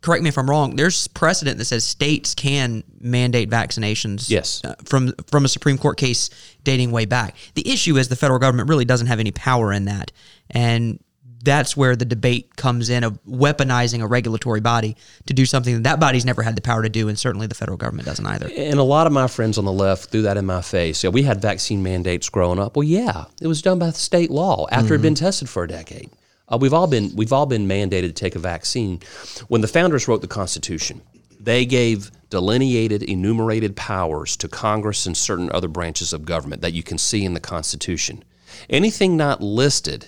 Correct 0.01 0.23
me 0.23 0.29
if 0.29 0.38
I'm 0.38 0.50
wrong. 0.50 0.75
There's 0.75 1.07
precedent 1.07 1.57
that 1.59 1.65
says 1.65 1.83
states 1.83 2.33
can 2.33 2.83
mandate 3.00 3.50
vaccinations. 3.50 4.29
Yes. 4.29 4.63
uh, 4.63 4.75
from 4.83 5.13
from 5.27 5.45
a 5.45 5.47
Supreme 5.47 5.77
Court 5.77 5.97
case 5.97 6.29
dating 6.63 6.91
way 6.91 7.05
back. 7.05 7.35
The 7.53 7.67
issue 7.71 7.97
is 7.97 8.07
the 8.07 8.15
federal 8.15 8.39
government 8.39 8.69
really 8.69 8.85
doesn't 8.85 9.07
have 9.07 9.19
any 9.19 9.31
power 9.31 9.71
in 9.71 9.85
that, 9.85 10.11
and 10.50 11.00
that's 11.41 11.75
where 11.75 11.95
the 11.95 12.05
debate 12.05 12.55
comes 12.55 12.89
in 12.89 13.03
of 13.03 13.24
weaponizing 13.25 14.01
a 14.01 14.07
regulatory 14.07 14.62
body 14.62 14.95
to 15.25 15.33
do 15.33 15.45
something 15.45 15.75
that 15.75 15.83
that 15.83 16.00
body's 16.00 16.25
never 16.25 16.41
had 16.43 16.55
the 16.55 16.62
power 16.62 16.83
to 16.83 16.89
do, 16.89 17.07
and 17.07 17.17
certainly 17.17 17.48
the 17.48 17.55
federal 17.55 17.77
government 17.77 18.05
doesn't 18.05 18.25
either. 18.25 18.50
And 18.55 18.79
a 18.79 18.83
lot 18.83 19.07
of 19.07 19.13
my 19.13 19.27
friends 19.27 19.57
on 19.57 19.65
the 19.65 19.71
left 19.71 20.10
threw 20.10 20.21
that 20.24 20.38
in 20.38 20.45
my 20.45 20.62
face. 20.62 21.03
Yeah, 21.03 21.10
we 21.10 21.24
had 21.24 21.41
vaccine 21.41 21.83
mandates 21.83 22.29
growing 22.29 22.60
up. 22.60 22.75
Well, 22.75 22.83
yeah, 22.83 23.25
it 23.41 23.48
was 23.48 23.62
done 23.62 23.79
by 23.79 23.91
state 23.91 24.31
law 24.31 24.67
after 24.71 24.93
it 24.93 24.98
had 24.98 25.01
been 25.01 25.15
tested 25.15 25.50
for 25.50 25.63
a 25.63 25.67
decade. 25.67 26.10
Uh, 26.48 26.57
we've 26.60 26.74
all 26.74 26.88
been 26.88 27.15
we've 27.15 27.33
all 27.33 27.45
been 27.45 27.67
mandated 27.67 28.07
to 28.07 28.13
take 28.13 28.36
a 28.36 28.39
vaccine. 28.39 29.00
When 29.48 29.62
the 29.62 29.67
founders 29.67 30.07
wrote 30.07 30.21
the 30.21 30.27
Constitution, 30.27 31.01
they 31.39 31.65
gave 31.65 32.12
delineated, 32.29 33.03
enumerated 33.03 33.75
powers 33.75 34.36
to 34.38 34.48
Congress 34.48 35.05
and 35.05 35.15
certain 35.15 35.51
other 35.53 35.67
branches 35.67 36.13
of 36.13 36.25
government 36.25 36.62
that 36.62 36.74
you 36.74 36.83
can 36.83 36.98
see 36.98 37.25
in 37.25 37.33
the 37.33 37.39
Constitution. 37.39 38.24
Anything 38.69 39.17
not 39.17 39.41
listed 39.41 40.07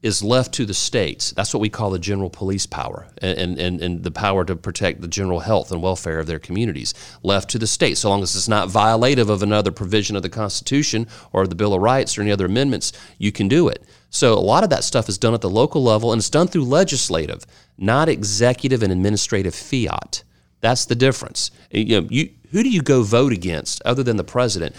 is 0.00 0.22
left 0.22 0.54
to 0.54 0.64
the 0.64 0.74
states. 0.74 1.32
That's 1.32 1.52
what 1.52 1.60
we 1.60 1.68
call 1.68 1.90
the 1.90 1.98
general 1.98 2.30
police 2.30 2.66
power 2.66 3.08
and, 3.20 3.58
and, 3.58 3.80
and 3.80 4.04
the 4.04 4.12
power 4.12 4.44
to 4.44 4.54
protect 4.54 5.00
the 5.00 5.08
general 5.08 5.40
health 5.40 5.72
and 5.72 5.82
welfare 5.82 6.20
of 6.20 6.26
their 6.26 6.38
communities. 6.38 6.94
Left 7.22 7.50
to 7.50 7.58
the 7.58 7.66
states, 7.66 8.00
so 8.00 8.08
long 8.08 8.22
as 8.22 8.36
it's 8.36 8.48
not 8.48 8.68
violative 8.68 9.28
of 9.28 9.42
another 9.42 9.72
provision 9.72 10.14
of 10.14 10.22
the 10.22 10.28
Constitution 10.28 11.08
or 11.32 11.46
the 11.46 11.56
Bill 11.56 11.74
of 11.74 11.82
Rights 11.82 12.16
or 12.16 12.22
any 12.22 12.30
other 12.30 12.46
amendments, 12.46 12.92
you 13.18 13.32
can 13.32 13.48
do 13.48 13.66
it. 13.68 13.82
So 14.10 14.34
a 14.34 14.40
lot 14.40 14.62
of 14.62 14.70
that 14.70 14.84
stuff 14.84 15.08
is 15.08 15.18
done 15.18 15.34
at 15.34 15.40
the 15.40 15.50
local 15.50 15.82
level 15.82 16.12
and 16.12 16.20
it's 16.20 16.30
done 16.30 16.46
through 16.46 16.64
legislative, 16.64 17.44
not 17.76 18.08
executive 18.08 18.82
and 18.82 18.92
administrative 18.92 19.54
fiat. 19.54 20.22
That's 20.60 20.86
the 20.86 20.94
difference. 20.94 21.50
You 21.70 22.00
know, 22.00 22.08
you, 22.10 22.30
who 22.52 22.62
do 22.62 22.70
you 22.70 22.82
go 22.82 23.02
vote 23.02 23.32
against 23.32 23.82
other 23.84 24.02
than 24.02 24.16
the 24.16 24.24
president? 24.24 24.76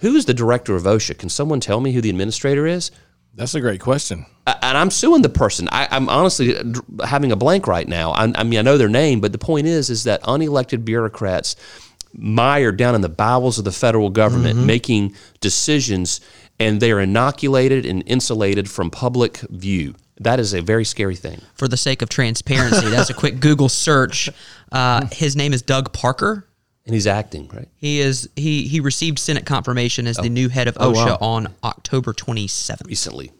Who 0.00 0.14
is 0.14 0.26
the 0.26 0.34
director 0.34 0.76
of 0.76 0.84
OSHA? 0.84 1.18
Can 1.18 1.28
someone 1.30 1.60
tell 1.60 1.80
me 1.80 1.92
who 1.92 2.00
the 2.00 2.10
administrator 2.10 2.66
is? 2.66 2.90
That's 3.36 3.54
a 3.54 3.60
great 3.60 3.80
question. 3.80 4.26
And 4.46 4.78
I'm 4.78 4.90
suing 4.90 5.22
the 5.22 5.28
person. 5.28 5.68
I, 5.70 5.86
I'm 5.90 6.08
honestly 6.08 6.56
having 7.04 7.32
a 7.32 7.36
blank 7.36 7.66
right 7.66 7.86
now. 7.86 8.12
I, 8.12 8.32
I 8.34 8.44
mean, 8.44 8.58
I 8.58 8.62
know 8.62 8.78
their 8.78 8.88
name, 8.88 9.20
but 9.20 9.32
the 9.32 9.38
point 9.38 9.66
is, 9.66 9.90
is 9.90 10.04
that 10.04 10.22
unelected 10.22 10.84
bureaucrats 10.84 11.54
mired 12.14 12.78
down 12.78 12.94
in 12.94 13.02
the 13.02 13.08
bowels 13.10 13.58
of 13.58 13.64
the 13.64 13.72
federal 13.72 14.08
government, 14.08 14.58
making 14.64 15.14
decisions, 15.40 16.20
and 16.58 16.80
they 16.80 16.90
are 16.92 17.00
inoculated 17.00 17.84
and 17.84 18.02
insulated 18.06 18.70
from 18.70 18.90
public 18.90 19.38
view. 19.50 19.94
That 20.18 20.40
is 20.40 20.54
a 20.54 20.62
very 20.62 20.84
scary 20.84 21.16
thing. 21.16 21.42
For 21.54 21.68
the 21.68 21.76
sake 21.76 22.00
of 22.00 22.08
transparency, 22.08 22.88
that's 22.88 23.10
a 23.10 23.14
quick 23.14 23.40
Google 23.40 23.68
search. 23.68 24.30
Uh, 24.72 25.06
his 25.12 25.36
name 25.36 25.52
is 25.52 25.62
Doug 25.62 25.92
Parker. 25.92 26.44
And 26.86 26.94
he's 26.94 27.06
acting, 27.06 27.48
right? 27.48 27.68
He 27.76 28.00
is 28.00 28.28
he 28.36 28.68
he 28.68 28.78
received 28.78 29.18
Senate 29.18 29.44
confirmation 29.44 30.06
as 30.06 30.16
the 30.16 30.28
new 30.28 30.48
head 30.48 30.68
of 30.68 30.76
OSHA 30.76 31.20
on 31.20 31.52
October 31.64 32.12
27th. 32.12 32.86
Recently. 32.86 33.32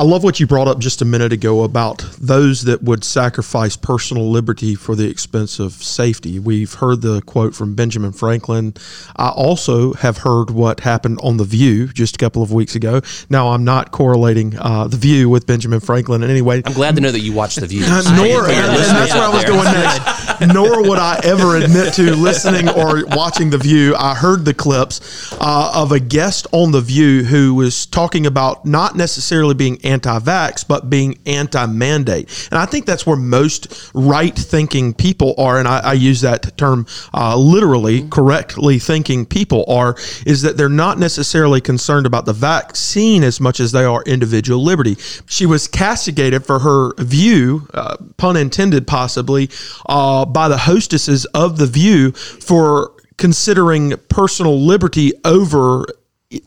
I 0.00 0.02
love 0.02 0.24
what 0.24 0.40
you 0.40 0.46
brought 0.46 0.66
up 0.66 0.78
just 0.78 1.02
a 1.02 1.04
minute 1.04 1.30
ago 1.30 1.62
about 1.62 1.98
those 2.18 2.62
that 2.62 2.82
would 2.82 3.04
sacrifice 3.04 3.76
personal 3.76 4.30
liberty 4.30 4.74
for 4.74 4.96
the 4.96 5.06
expense 5.10 5.58
of 5.58 5.74
safety. 5.74 6.38
We've 6.38 6.72
heard 6.72 7.02
the 7.02 7.20
quote 7.20 7.54
from 7.54 7.74
Benjamin 7.74 8.12
Franklin. 8.12 8.72
I 9.14 9.28
also 9.28 9.92
have 9.92 10.16
heard 10.16 10.48
what 10.48 10.80
happened 10.80 11.18
on 11.22 11.36
The 11.36 11.44
View 11.44 11.88
just 11.88 12.14
a 12.14 12.18
couple 12.18 12.42
of 12.42 12.50
weeks 12.50 12.74
ago. 12.74 13.02
Now, 13.28 13.48
I'm 13.48 13.62
not 13.62 13.90
correlating 13.90 14.56
uh, 14.58 14.86
The 14.86 14.96
View 14.96 15.28
with 15.28 15.46
Benjamin 15.46 15.80
Franklin 15.80 16.22
in 16.22 16.30
any 16.30 16.40
way. 16.40 16.62
I'm 16.64 16.72
glad 16.72 16.94
to 16.94 17.02
know 17.02 17.10
that 17.10 17.20
you 17.20 17.34
watch 17.34 17.56
the 17.56 17.66
View. 17.66 17.80
Nor, 17.90 18.00
For 18.00 18.26
your 18.26 18.48
and, 18.48 18.56
and 18.56 18.96
that's 18.96 19.12
where 19.12 19.24
I 19.24 19.28
was 19.28 19.44
going 19.44 19.64
next. 19.64 20.00
Nor 20.54 20.82
would 20.88 20.98
I 20.98 21.20
ever 21.22 21.56
admit 21.56 21.92
to 21.94 22.14
listening 22.16 22.68
or 22.70 23.04
watching 23.08 23.50
The 23.50 23.58
View. 23.58 23.94
I 23.94 24.14
heard 24.14 24.46
the 24.46 24.54
clips 24.54 25.32
uh, 25.34 25.72
of 25.74 25.92
a 25.92 26.00
guest 26.00 26.46
on 26.52 26.72
The 26.72 26.80
View 26.80 27.24
who 27.24 27.54
was 27.54 27.84
talking 27.84 28.24
about 28.24 28.64
not 28.64 28.96
necessarily 28.96 29.54
being 29.54 29.84
anti-vax, 29.84 30.66
but 30.66 30.88
being 30.88 31.18
anti-mandate. 31.26 32.48
And 32.50 32.58
I 32.58 32.64
think 32.64 32.86
that's 32.86 33.06
where 33.06 33.16
most 33.16 33.90
right-thinking 33.92 34.94
people 34.94 35.34
are, 35.36 35.58
and 35.58 35.68
I, 35.68 35.80
I 35.80 35.92
use 35.92 36.22
that 36.22 36.56
term 36.56 36.86
uh, 37.12 37.36
literally, 37.36 38.08
correctly 38.08 38.78
thinking 38.78 39.26
people 39.26 39.66
are, 39.68 39.94
is 40.24 40.40
that 40.42 40.56
they're 40.56 40.70
not 40.70 40.98
necessarily 40.98 41.60
concerned 41.60 42.06
about 42.06 42.24
the 42.24 42.32
vaccine 42.32 43.24
as 43.24 43.40
much 43.40 43.60
as 43.60 43.72
they 43.72 43.84
are 43.84 44.02
individual 44.04 44.62
liberty. 44.64 44.96
She 45.26 45.44
was 45.44 45.68
castigated 45.68 46.46
for 46.46 46.60
her 46.60 46.94
view, 46.94 47.68
uh, 47.74 47.98
pun 48.16 48.38
intended, 48.38 48.86
possibly, 48.86 49.50
uh, 49.86 50.24
by 50.32 50.48
the 50.48 50.58
hostesses 50.58 51.24
of 51.26 51.58
the 51.58 51.66
View 51.66 52.12
for 52.12 52.92
considering 53.16 53.94
personal 54.08 54.60
liberty 54.60 55.12
over 55.24 55.86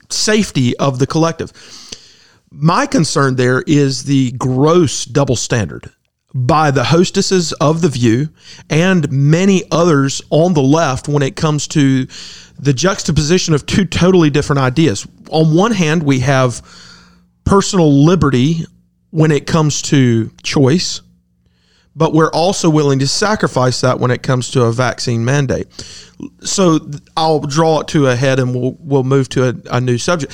safety 0.10 0.76
of 0.78 1.00
the 1.00 1.08
collective. 1.08 1.52
My 2.52 2.86
concern 2.86 3.36
there 3.36 3.64
is 3.66 4.04
the 4.04 4.32
gross 4.34 5.06
double 5.06 5.36
standard 5.36 5.92
by 6.34 6.72
the 6.72 6.84
hostesses 6.84 7.54
of 7.54 7.82
The 7.82 7.90
View 7.90 8.30
and 8.70 9.12
many 9.12 9.64
others 9.72 10.22
on 10.30 10.54
the 10.54 10.62
left 10.62 11.08
when 11.08 11.22
it 11.22 11.36
comes 11.36 11.68
to 11.70 12.08
the 12.60 12.74
juxtaposition 12.74 13.54
of 13.54 13.66
two 13.66 13.86
totally 13.86 14.30
different 14.30 14.60
ideas. 14.60 15.08
On 15.30 15.56
one 15.56 15.72
hand, 15.72 16.04
we 16.04 16.20
have 16.22 16.62
personal 17.44 18.04
liberty 18.04 18.66
when 19.12 19.32
it 19.32 19.46
comes 19.46 19.82
to 19.84 20.32
choice, 20.42 21.02
but 21.96 22.14
we're 22.14 22.32
also 22.32 22.70
willing 22.70 23.00
to 23.00 23.08
sacrifice 23.08 23.82
that 23.82 24.00
when 24.00 24.12
it 24.12 24.24
comes 24.24 24.50
to 24.52 24.64
a 24.64 24.72
vaccine 24.72 25.24
mandate. 25.24 25.68
So 26.42 26.80
I'll 27.16 27.42
draw 27.42 27.82
it 27.82 27.88
to 27.90 28.08
a 28.08 28.16
head 28.16 28.40
and 28.40 28.56
we'll, 28.56 28.76
we'll 28.80 29.04
move 29.04 29.30
to 29.30 29.50
a, 29.50 29.78
a 29.78 29.82
new 29.82 29.98
subject. 29.98 30.34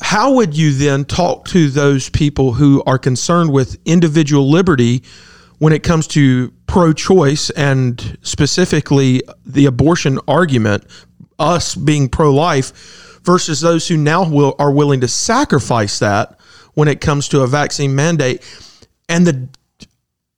How 0.00 0.32
would 0.34 0.56
you 0.56 0.72
then 0.72 1.04
talk 1.04 1.46
to 1.48 1.68
those 1.68 2.08
people 2.08 2.52
who 2.52 2.82
are 2.86 2.98
concerned 2.98 3.52
with 3.52 3.78
individual 3.84 4.50
liberty 4.50 5.02
when 5.58 5.72
it 5.72 5.82
comes 5.82 6.08
to 6.08 6.52
pro 6.66 6.92
choice 6.92 7.50
and 7.50 8.18
specifically 8.22 9.22
the 9.46 9.66
abortion 9.66 10.18
argument, 10.26 10.84
us 11.38 11.74
being 11.74 12.08
pro 12.08 12.34
life, 12.34 13.20
versus 13.22 13.60
those 13.60 13.86
who 13.86 13.96
now 13.96 14.28
will, 14.28 14.56
are 14.58 14.72
willing 14.72 15.00
to 15.00 15.08
sacrifice 15.08 16.00
that 16.00 16.40
when 16.74 16.88
it 16.88 17.00
comes 17.00 17.28
to 17.28 17.42
a 17.42 17.46
vaccine 17.46 17.94
mandate 17.94 18.42
and 19.08 19.26
the 19.26 19.48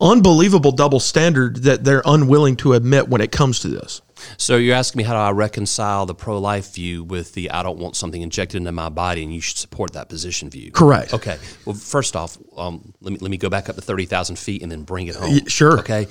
unbelievable 0.05 0.71
double 0.71 1.01
standard 1.01 1.57
that 1.65 1.83
they're 1.83 2.03
unwilling 2.05 2.57
to 2.57 2.75
admit 2.75 3.09
when 3.09 3.21
it 3.21 3.33
comes 3.33 3.59
to 3.61 3.69
this. 3.69 4.03
So 4.37 4.57
you're 4.57 4.75
asking 4.77 4.99
me 4.99 5.05
how 5.05 5.13
do 5.15 5.19
I 5.19 5.31
reconcile 5.31 6.07
the 6.07 6.15
pro-life 6.15 6.75
view 6.75 7.05
with 7.05 7.35
the 7.35 7.51
I 7.51 7.63
don't 7.63 7.79
want 7.79 7.97
something 7.97 8.23
injected 8.23 8.59
into 8.59 8.73
my 8.73 8.89
body 8.89 9.23
and 9.23 9.35
you 9.35 9.41
should 9.41 9.57
support 9.59 9.93
that 9.95 10.09
position 10.09 10.51
view? 10.51 10.71
Correct. 10.73 11.15
Okay. 11.15 11.39
Well, 11.65 11.75
first 11.77 12.17
off, 12.17 12.37
um, 12.57 12.93
let 13.01 13.13
me 13.13 13.19
let 13.21 13.31
me 13.31 13.37
go 13.37 13.49
back 13.49 13.69
up 13.69 13.77
to 13.77 13.83
thirty 13.83 14.07
thousand 14.07 14.39
feet 14.39 14.63
and 14.63 14.71
then 14.71 14.83
bring 14.83 15.07
it 15.07 15.17
home. 15.17 15.47
sure. 15.47 15.79
Okay. 15.81 16.07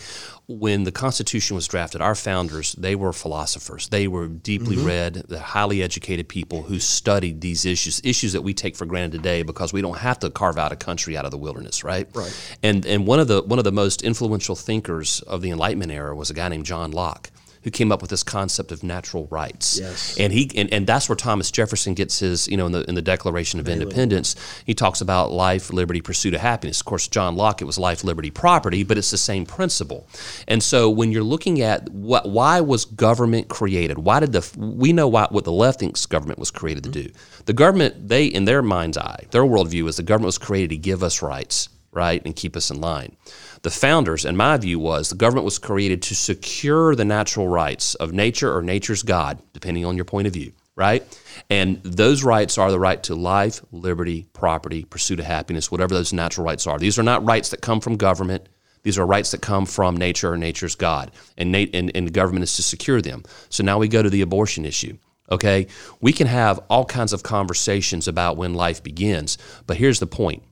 When 0.47 0.83
the 0.83 0.91
Constitution 0.91 1.55
was 1.55 1.67
drafted, 1.69 2.01
our 2.01 2.15
founders 2.15 2.73
they 2.73 2.95
were 2.95 3.13
philosophers. 3.13 3.87
They 3.89 4.07
were 4.07 4.27
deeply 4.27 4.75
Mm-hmm. 4.75 4.85
read, 4.87 5.31
highly 5.31 5.81
educated 5.81 6.27
people 6.27 6.63
who 6.63 6.79
studied 6.79 7.39
these 7.41 7.65
issues, 7.65 8.01
issues 8.03 8.33
that 8.33 8.41
we 8.41 8.53
take 8.53 8.75
for 8.75 8.85
granted 8.85 9.17
today 9.17 9.43
because 9.43 9.71
we 9.71 9.81
don't 9.81 9.97
have 9.99 10.19
to 10.19 10.29
carve 10.29 10.57
out 10.57 10.71
a 10.71 10.75
country 10.75 11.15
out 11.15 11.25
of 11.25 11.31
the 11.31 11.37
wilderness, 11.37 11.83
right? 11.83 12.07
Right. 12.13 12.57
And 12.61 12.85
and 12.85 13.07
one 13.07 13.19
of 13.19 13.27
the 13.27 13.41
one 13.43 13.57
of 13.59 13.63
the 13.65 13.71
most 13.71 14.01
influential 14.01 14.55
thinkers 14.55 15.21
of 15.21 15.41
the 15.41 15.49
Enlightenment 15.51 15.91
era 15.91 16.13
was 16.15 16.29
a 16.29 16.33
guy 16.33 16.49
named 16.49 16.65
John 16.65 16.91
Locke 16.91 17.29
who 17.63 17.71
came 17.71 17.91
up 17.91 18.01
with 18.01 18.09
this 18.09 18.23
concept 18.23 18.71
of 18.71 18.83
natural 18.83 19.27
rights. 19.27 19.79
Yes. 19.79 20.17
And 20.19 20.33
he 20.33 20.51
and, 20.55 20.71
and 20.73 20.87
that's 20.87 21.09
where 21.09 21.15
Thomas 21.15 21.51
Jefferson 21.51 21.93
gets 21.93 22.19
his, 22.19 22.47
you 22.47 22.57
know, 22.57 22.65
in 22.65 22.71
the 22.71 22.83
in 22.89 22.95
the 22.95 23.01
Declaration 23.01 23.59
of 23.59 23.67
Independence, 23.67 24.35
he 24.65 24.73
talks 24.73 25.01
about 25.01 25.31
life, 25.31 25.71
liberty, 25.71 26.01
pursuit 26.01 26.33
of 26.33 26.41
happiness. 26.41 26.79
Of 26.79 26.85
course, 26.85 27.07
John 27.07 27.35
Locke, 27.35 27.61
it 27.61 27.65
was 27.65 27.77
life, 27.77 28.03
liberty, 28.03 28.31
property, 28.31 28.83
but 28.83 28.97
it's 28.97 29.11
the 29.11 29.17
same 29.17 29.45
principle. 29.45 30.07
And 30.47 30.61
so 30.61 30.89
when 30.89 31.11
you're 31.11 31.23
looking 31.23 31.61
at 31.61 31.89
what 31.89 32.29
why 32.29 32.61
was 32.61 32.85
government 32.85 33.47
created? 33.47 33.97
Why 33.97 34.19
did 34.19 34.31
the 34.31 34.43
we 34.57 34.93
know 34.93 35.07
why, 35.07 35.27
what 35.29 35.43
the 35.43 35.51
left 35.51 35.79
thinks 35.79 36.05
government 36.05 36.39
was 36.39 36.51
created 36.51 36.83
to 36.83 36.89
mm-hmm. 36.89 37.07
do. 37.07 37.13
The 37.45 37.53
government, 37.53 38.07
they 38.07 38.25
in 38.25 38.45
their 38.45 38.61
mind's 38.61 38.97
eye, 38.97 39.25
their 39.31 39.43
worldview 39.43 39.87
is 39.87 39.97
the 39.97 40.03
government 40.03 40.27
was 40.27 40.37
created 40.37 40.69
to 40.71 40.77
give 40.77 41.03
us 41.03 41.21
rights, 41.21 41.69
right, 41.91 42.21
and 42.25 42.35
keep 42.35 42.55
us 42.55 42.69
in 42.69 42.79
line. 42.79 43.15
The 43.63 43.69
founders, 43.69 44.25
in 44.25 44.35
my 44.35 44.57
view, 44.57 44.77
was 44.77 45.09
the 45.09 45.15
government 45.15 45.45
was 45.45 45.57
created 45.57 46.01
to 46.03 46.15
secure 46.15 46.95
the 46.95 47.05
natural 47.05 47.47
rights 47.47 47.95
of 47.95 48.11
nature 48.11 48.53
or 48.53 48.61
nature's 48.61 49.03
God, 49.03 49.41
depending 49.53 49.85
on 49.85 49.95
your 49.95 50.03
point 50.03 50.27
of 50.27 50.33
view, 50.33 50.51
right? 50.75 51.01
And 51.49 51.81
those 51.81 52.25
rights 52.25 52.57
are 52.57 52.71
the 52.71 52.79
right 52.79 53.01
to 53.03 53.15
life, 53.15 53.61
liberty, 53.71 54.27
property, 54.33 54.83
pursuit 54.83 55.21
of 55.21 55.25
happiness, 55.25 55.71
whatever 55.71 55.93
those 55.93 56.11
natural 56.11 56.45
rights 56.45 56.67
are. 56.67 56.77
These 56.77 56.99
are 56.99 57.03
not 57.03 57.23
rights 57.23 57.51
that 57.51 57.61
come 57.61 57.79
from 57.79 57.95
government. 57.95 58.49
These 58.83 58.97
are 58.97 59.05
rights 59.05 59.31
that 59.31 59.41
come 59.41 59.65
from 59.65 59.95
nature 59.95 60.33
or 60.33 60.37
nature's 60.37 60.75
God, 60.75 61.11
and, 61.37 61.55
and, 61.55 61.89
and 61.95 62.07
the 62.07 62.11
government 62.11 62.43
is 62.43 62.57
to 62.57 62.63
secure 62.63 63.01
them. 63.01 63.23
So 63.47 63.63
now 63.63 63.79
we 63.79 63.87
go 63.87 64.03
to 64.03 64.09
the 64.09 64.21
abortion 64.21 64.65
issue. 64.65 64.97
Okay, 65.31 65.67
we 66.01 66.11
can 66.11 66.27
have 66.27 66.59
all 66.69 66.83
kinds 66.83 67.13
of 67.13 67.23
conversations 67.23 68.09
about 68.09 68.35
when 68.35 68.53
life 68.55 68.83
begins, 68.83 69.37
but 69.65 69.77
here's 69.77 70.01
the 70.01 70.05
point 70.05 70.43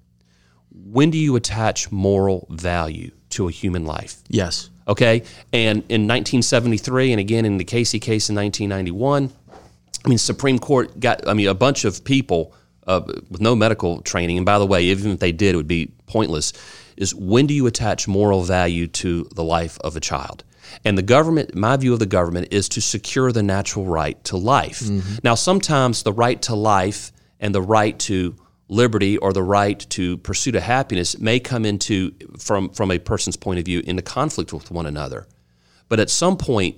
when 0.91 1.09
do 1.09 1.17
you 1.17 1.35
attach 1.35 1.91
moral 1.91 2.47
value 2.49 3.11
to 3.29 3.47
a 3.47 3.51
human 3.51 3.85
life? 3.85 4.21
Yes. 4.27 4.69
Okay. 4.87 5.23
And 5.53 5.77
in 5.89 6.07
1973, 6.07 7.13
and 7.13 7.19
again 7.19 7.45
in 7.45 7.57
the 7.57 7.63
Casey 7.63 7.99
case 7.99 8.29
in 8.29 8.35
1991, 8.35 9.31
I 10.03 10.09
mean, 10.09 10.17
Supreme 10.17 10.59
Court 10.59 10.99
got, 10.99 11.27
I 11.27 11.33
mean, 11.33 11.47
a 11.47 11.53
bunch 11.53 11.85
of 11.85 12.03
people 12.03 12.53
uh, 12.87 13.01
with 13.29 13.39
no 13.39 13.55
medical 13.55 14.01
training, 14.01 14.37
and 14.37 14.45
by 14.45 14.59
the 14.59 14.65
way, 14.65 14.83
even 14.85 15.11
if 15.11 15.19
they 15.19 15.31
did, 15.31 15.53
it 15.53 15.57
would 15.57 15.67
be 15.67 15.91
pointless, 16.07 16.53
is 16.97 17.13
when 17.15 17.47
do 17.47 17.53
you 17.53 17.67
attach 17.67 18.07
moral 18.07 18.41
value 18.41 18.87
to 18.87 19.27
the 19.35 19.43
life 19.43 19.77
of 19.81 19.95
a 19.95 19.99
child? 19.99 20.43
And 20.83 20.97
the 20.97 21.03
government, 21.03 21.55
my 21.55 21.77
view 21.77 21.93
of 21.93 21.99
the 21.99 22.05
government, 22.05 22.47
is 22.51 22.67
to 22.69 22.81
secure 22.81 23.31
the 23.31 23.43
natural 23.43 23.85
right 23.85 24.21
to 24.25 24.37
life. 24.37 24.81
Now, 25.23 25.35
sometimes 25.35 26.03
the 26.03 26.13
right 26.13 26.41
to 26.43 26.55
life 26.55 27.11
and 27.39 27.53
the 27.53 27.61
right 27.61 27.97
to 27.99 28.35
liberty 28.71 29.17
or 29.17 29.33
the 29.33 29.43
right 29.43 29.79
to 29.89 30.17
pursuit 30.17 30.55
of 30.55 30.63
happiness 30.63 31.19
may 31.19 31.39
come 31.39 31.65
into 31.65 32.11
from 32.39 32.69
from 32.69 32.89
a 32.89 32.97
person's 32.97 33.35
point 33.35 33.59
of 33.59 33.65
view 33.65 33.81
into 33.85 34.01
conflict 34.01 34.53
with 34.53 34.71
one 34.71 34.85
another 34.85 35.27
but 35.89 35.99
at 35.99 36.09
some 36.09 36.37
point 36.37 36.75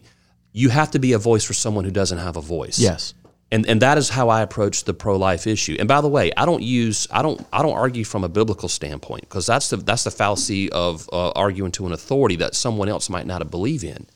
you 0.51 0.69
have 0.69 0.89
to 0.91 0.99
be 0.99 1.13
a 1.13 1.19
voice 1.19 1.43
for 1.43 1.53
someone 1.53 1.86
who 1.86 1.91
doesn't 1.91 2.17
have 2.17 2.36
a 2.36 2.41
voice 2.41 2.79
Yes. 2.79 3.13
and 3.51 3.65
and 3.67 3.82
that 3.82 3.97
is 3.99 4.10
how 4.10 4.29
I 4.29 4.41
approach 4.41 4.84
the 4.86 4.93
pro 4.95 5.15
life 5.17 5.45
issue. 5.45 5.75
And 5.79 5.88
by 5.88 6.01
the 6.01 6.08
way, 6.17 6.32
I 6.36 6.45
don't 6.49 6.63
use 6.63 7.08
I 7.12 7.21
don't 7.21 7.39
I 7.53 7.62
don't 7.62 7.77
argue 7.86 8.03
from 8.03 8.23
a 8.23 8.29
biblical 8.29 8.69
standpoint 8.69 9.21
because 9.21 9.45
that's 9.45 9.69
the 9.69 9.77
that's 9.77 10.03
the 10.03 10.12
fallacy 10.12 10.71
of 10.71 11.08
uh, 11.13 11.29
arguing 11.45 11.71
to 11.73 11.86
an 11.86 11.91
authority 11.93 12.38
that 12.38 12.56
someone 12.56 12.89
else 12.89 13.10
might 13.15 13.27
not 13.27 13.39
believe 13.51 13.84
in. 13.84 14.08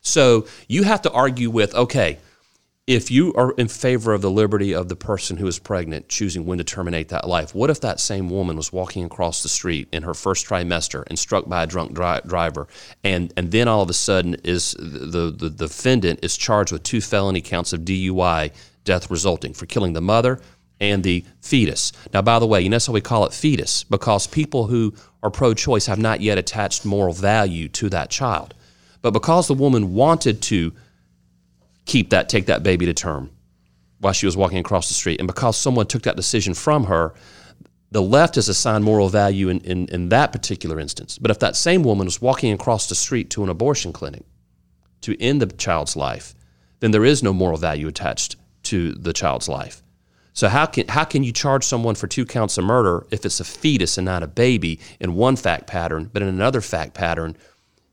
So 0.00 0.46
you 0.66 0.82
have 0.82 1.02
to 1.02 1.10
argue 1.12 1.50
with 1.58 1.74
okay, 1.74 2.18
if 2.86 3.12
you 3.12 3.32
are 3.34 3.52
in 3.52 3.68
favor 3.68 4.12
of 4.12 4.22
the 4.22 4.30
liberty 4.30 4.74
of 4.74 4.88
the 4.88 4.96
person 4.96 5.36
who 5.36 5.46
is 5.46 5.60
pregnant 5.60 6.08
choosing 6.08 6.44
when 6.44 6.58
to 6.58 6.64
terminate 6.64 7.08
that 7.10 7.28
life, 7.28 7.54
what 7.54 7.70
if 7.70 7.80
that 7.80 8.00
same 8.00 8.28
woman 8.28 8.56
was 8.56 8.72
walking 8.72 9.04
across 9.04 9.42
the 9.42 9.48
street 9.48 9.88
in 9.92 10.02
her 10.02 10.14
first 10.14 10.46
trimester 10.46 11.04
and 11.06 11.16
struck 11.16 11.48
by 11.48 11.62
a 11.62 11.66
drunk 11.66 11.94
dri- 11.94 12.20
driver, 12.26 12.66
and 13.04 13.32
and 13.36 13.52
then 13.52 13.68
all 13.68 13.82
of 13.82 13.90
a 13.90 13.94
sudden 13.94 14.34
is 14.42 14.72
the, 14.80 15.30
the 15.30 15.48
the 15.48 15.50
defendant 15.50 16.18
is 16.22 16.36
charged 16.36 16.72
with 16.72 16.82
two 16.82 17.00
felony 17.00 17.40
counts 17.40 17.72
of 17.72 17.82
DUI, 17.82 18.52
death 18.84 19.10
resulting 19.10 19.54
for 19.54 19.66
killing 19.66 19.92
the 19.92 20.00
mother 20.00 20.40
and 20.80 21.04
the 21.04 21.24
fetus. 21.40 21.92
Now, 22.12 22.22
by 22.22 22.40
the 22.40 22.46
way, 22.48 22.60
you 22.62 22.68
know 22.68 22.80
how 22.84 22.92
we 22.92 23.00
call 23.00 23.24
it 23.24 23.32
fetus 23.32 23.84
because 23.84 24.26
people 24.26 24.66
who 24.66 24.92
are 25.22 25.30
pro-choice 25.30 25.86
have 25.86 26.00
not 26.00 26.20
yet 26.20 26.38
attached 26.38 26.84
moral 26.84 27.14
value 27.14 27.68
to 27.68 27.88
that 27.90 28.10
child, 28.10 28.54
but 29.02 29.12
because 29.12 29.46
the 29.46 29.54
woman 29.54 29.94
wanted 29.94 30.42
to 30.42 30.72
keep 31.84 32.10
that, 32.10 32.28
take 32.28 32.46
that 32.46 32.62
baby 32.62 32.86
to 32.86 32.94
term 32.94 33.30
while 33.98 34.12
she 34.12 34.26
was 34.26 34.36
walking 34.36 34.58
across 34.58 34.88
the 34.88 34.94
street. 34.94 35.20
And 35.20 35.26
because 35.26 35.56
someone 35.56 35.86
took 35.86 36.02
that 36.02 36.16
decision 36.16 36.54
from 36.54 36.84
her, 36.84 37.14
the 37.92 38.02
left 38.02 38.36
has 38.36 38.48
assigned 38.48 38.84
moral 38.84 39.08
value 39.08 39.48
in, 39.48 39.60
in, 39.60 39.86
in 39.88 40.08
that 40.08 40.32
particular 40.32 40.80
instance. 40.80 41.18
But 41.18 41.30
if 41.30 41.38
that 41.40 41.56
same 41.56 41.82
woman 41.82 42.06
was 42.06 42.20
walking 42.20 42.52
across 42.52 42.88
the 42.88 42.94
street 42.94 43.30
to 43.30 43.42
an 43.42 43.48
abortion 43.48 43.92
clinic 43.92 44.24
to 45.02 45.20
end 45.20 45.42
the 45.42 45.46
child's 45.46 45.94
life, 45.94 46.34
then 46.80 46.90
there 46.90 47.04
is 47.04 47.22
no 47.22 47.32
moral 47.32 47.58
value 47.58 47.86
attached 47.86 48.36
to 48.64 48.92
the 48.92 49.12
child's 49.12 49.48
life. 49.48 49.82
So 50.32 50.48
how 50.48 50.66
can 50.66 50.88
how 50.88 51.04
can 51.04 51.22
you 51.22 51.32
charge 51.32 51.62
someone 51.62 51.94
for 51.94 52.06
two 52.06 52.24
counts 52.24 52.56
of 52.56 52.64
murder 52.64 53.06
if 53.10 53.26
it's 53.26 53.40
a 53.40 53.44
fetus 53.44 53.98
and 53.98 54.06
not 54.06 54.22
a 54.22 54.26
baby 54.26 54.80
in 54.98 55.14
one 55.14 55.36
fact 55.36 55.66
pattern, 55.66 56.08
but 56.12 56.22
in 56.22 56.28
another 56.28 56.62
fact 56.62 56.94
pattern, 56.94 57.36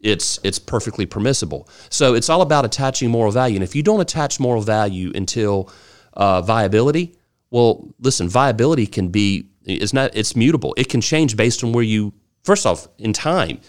it's 0.02 0.40
it's 0.44 0.60
perfectly 0.60 1.06
permissible. 1.06 1.68
So 1.90 2.14
it's 2.14 2.30
all 2.30 2.42
about 2.42 2.66
attaching 2.66 3.10
moral 3.10 3.32
value. 3.32 3.56
And 3.56 3.64
if 3.64 3.76
you 3.76 3.84
don't 3.84 4.02
attach 4.02 4.40
moral 4.40 4.62
value 4.62 5.12
until 5.14 5.70
uh, 6.14 6.42
viability, 6.42 7.16
well, 7.52 7.94
listen, 8.00 8.30
viability 8.30 8.88
can 8.88 9.10
be 9.10 9.50
it's 9.66 9.94
not 9.94 10.12
it's 10.14 10.36
mutable. 10.36 10.74
It 10.78 10.90
can 10.90 11.02
change 11.02 11.36
based 11.36 11.64
on 11.64 11.74
where 11.74 11.84
you 11.84 12.14
first 12.44 12.66
off 12.66 12.88
in 12.98 13.14
time. 13.14 13.60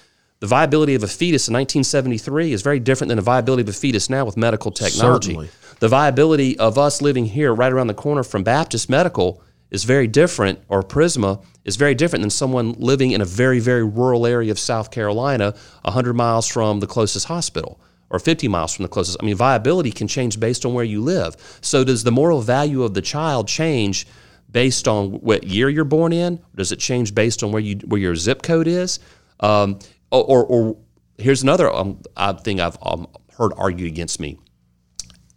The 0.40 0.47
viability 0.47 0.95
of 0.95 1.03
a 1.03 1.09
fetus 1.09 1.49
in 1.49 1.53
1973 1.53 2.55
is 2.55 2.62
very 2.62 2.81
different 2.81 3.09
than 3.09 3.16
the 3.16 3.23
viability 3.23 3.62
of 3.62 3.69
a 3.69 3.75
fetus 3.75 4.09
now 4.09 4.25
with 4.25 4.38
medical 4.38 4.71
technology. 4.71 5.35
Certainly. 5.35 5.51
The 5.81 5.88
viability 5.88 6.59
of 6.59 6.79
us 6.79 7.03
living 7.03 7.27
here 7.27 7.55
right 7.55 7.71
around 7.71 7.88
the 7.88 7.95
corner 7.95 8.23
from 8.23 8.43
Baptist 8.43 8.88
Medical 8.88 9.43
is 9.71 9.85
very 9.85 10.07
different, 10.07 10.61
or 10.69 10.83
Prisma 10.83 11.45
is 11.65 11.77
very 11.77 11.95
different 11.95 12.23
than 12.23 12.31
someone 12.31 12.73
living 12.73 13.13
in 13.13 13.21
a 13.21 13.25
very, 13.25 13.61
very 13.61 13.85
rural 13.85 14.27
area 14.27 14.51
of 14.51 14.59
South 14.59 14.91
Carolina, 14.91 15.55
100 15.83 16.15
miles 16.15 16.47
from 16.47 16.81
the 16.81 16.87
closest 16.87 17.27
hospital 17.27 17.81
or 18.11 18.19
50 18.19 18.49
miles 18.49 18.75
from 18.75 18.83
the 18.83 18.89
closest. 18.89 19.17
I 19.21 19.25
mean, 19.25 19.37
viability 19.37 19.93
can 19.93 20.09
change 20.09 20.41
based 20.41 20.67
on 20.67 20.75
where 20.75 20.85
you 20.85 21.01
live. 21.01 21.37
So, 21.61 21.85
does 21.85 22.03
the 22.03 22.11
moral 22.11 22.41
value 22.41 22.83
of 22.83 22.95
the 22.95 23.03
child 23.03 23.47
change 23.47 24.07
based 24.51 24.89
on 24.89 25.13
what 25.21 25.45
year 25.45 25.69
you're 25.69 25.85
born 25.85 26.13
in? 26.13 26.41
Does 26.57 26.73
it 26.73 26.81
change 26.81 27.15
based 27.15 27.45
on 27.45 27.53
where 27.53 27.63
you 27.63 27.77
where 27.87 28.01
your 28.01 28.17
zip 28.17 28.43
code 28.43 28.67
is? 28.67 28.99
Um, 29.39 29.79
or, 30.11 30.25
or, 30.25 30.45
or 30.45 30.77
here's 31.19 31.43
another 31.45 31.73
um, 31.73 32.01
thing 32.43 32.61
I've 32.61 32.77
um, 32.83 33.07
heard 33.37 33.53
argued 33.57 33.89
against 33.89 34.19
me 34.19 34.39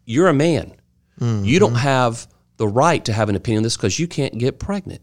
you're 0.06 0.28
a 0.28 0.34
man. 0.34 0.74
You 1.46 1.60
don't 1.60 1.76
have 1.76 2.28
the 2.58 2.68
right 2.68 3.04
to 3.06 3.14
have 3.14 3.30
an 3.30 3.36
opinion 3.36 3.60
on 3.60 3.64
this 3.64 3.78
because 3.78 4.00
you 4.00 4.08
can't 4.08 4.38
get 4.38 4.60
pregnant. 4.60 5.02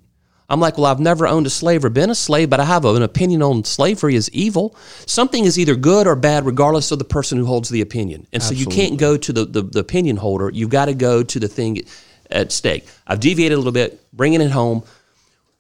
I'm 0.49 0.59
like, 0.59 0.77
well, 0.77 0.87
I've 0.87 0.99
never 0.99 1.29
owned 1.29 1.47
a 1.47 1.51
slave 1.51 1.85
or 1.85 1.91
been 1.91 2.11
a 2.11 2.15
slave, 2.15 2.51
but 2.51 2.59
I 2.59 2.65
have 2.65 2.85
an 2.85 3.03
opinion 3.03 3.41
on 3.41 3.63
slavery 3.63 4.17
is 4.17 4.29
evil. 4.31 4.75
Something 5.07 5.45
is 5.45 5.59
either 5.59 5.77
good 5.77 6.09
or 6.09 6.17
bad, 6.17 6.45
regardless 6.45 6.91
of 6.91 6.99
the 6.99 7.05
person 7.05 7.39
who 7.39 7.47
holds 7.47 7.69
the 7.69 7.81
opinion. 7.83 8.27
And 8.33 8.43
so 8.43 8.53
you 8.53 8.67
can't 8.67 8.99
go 8.99 9.17
to 9.17 9.33
the, 9.33 9.45
the, 9.45 9.63
the 9.63 9.79
opinion 9.79 10.17
holder. 10.17 10.51
You've 10.53 10.71
got 10.71 10.87
to 10.87 10.95
go 10.95 11.23
to 11.23 11.39
the 11.39 11.47
thing 11.47 11.83
at 12.31 12.51
stake. 12.51 12.85
I've 13.07 13.21
deviated 13.21 13.55
a 13.55 13.59
little 13.59 13.73
bit, 13.73 14.01
bringing 14.13 14.41
it 14.41 14.51
home. 14.51 14.83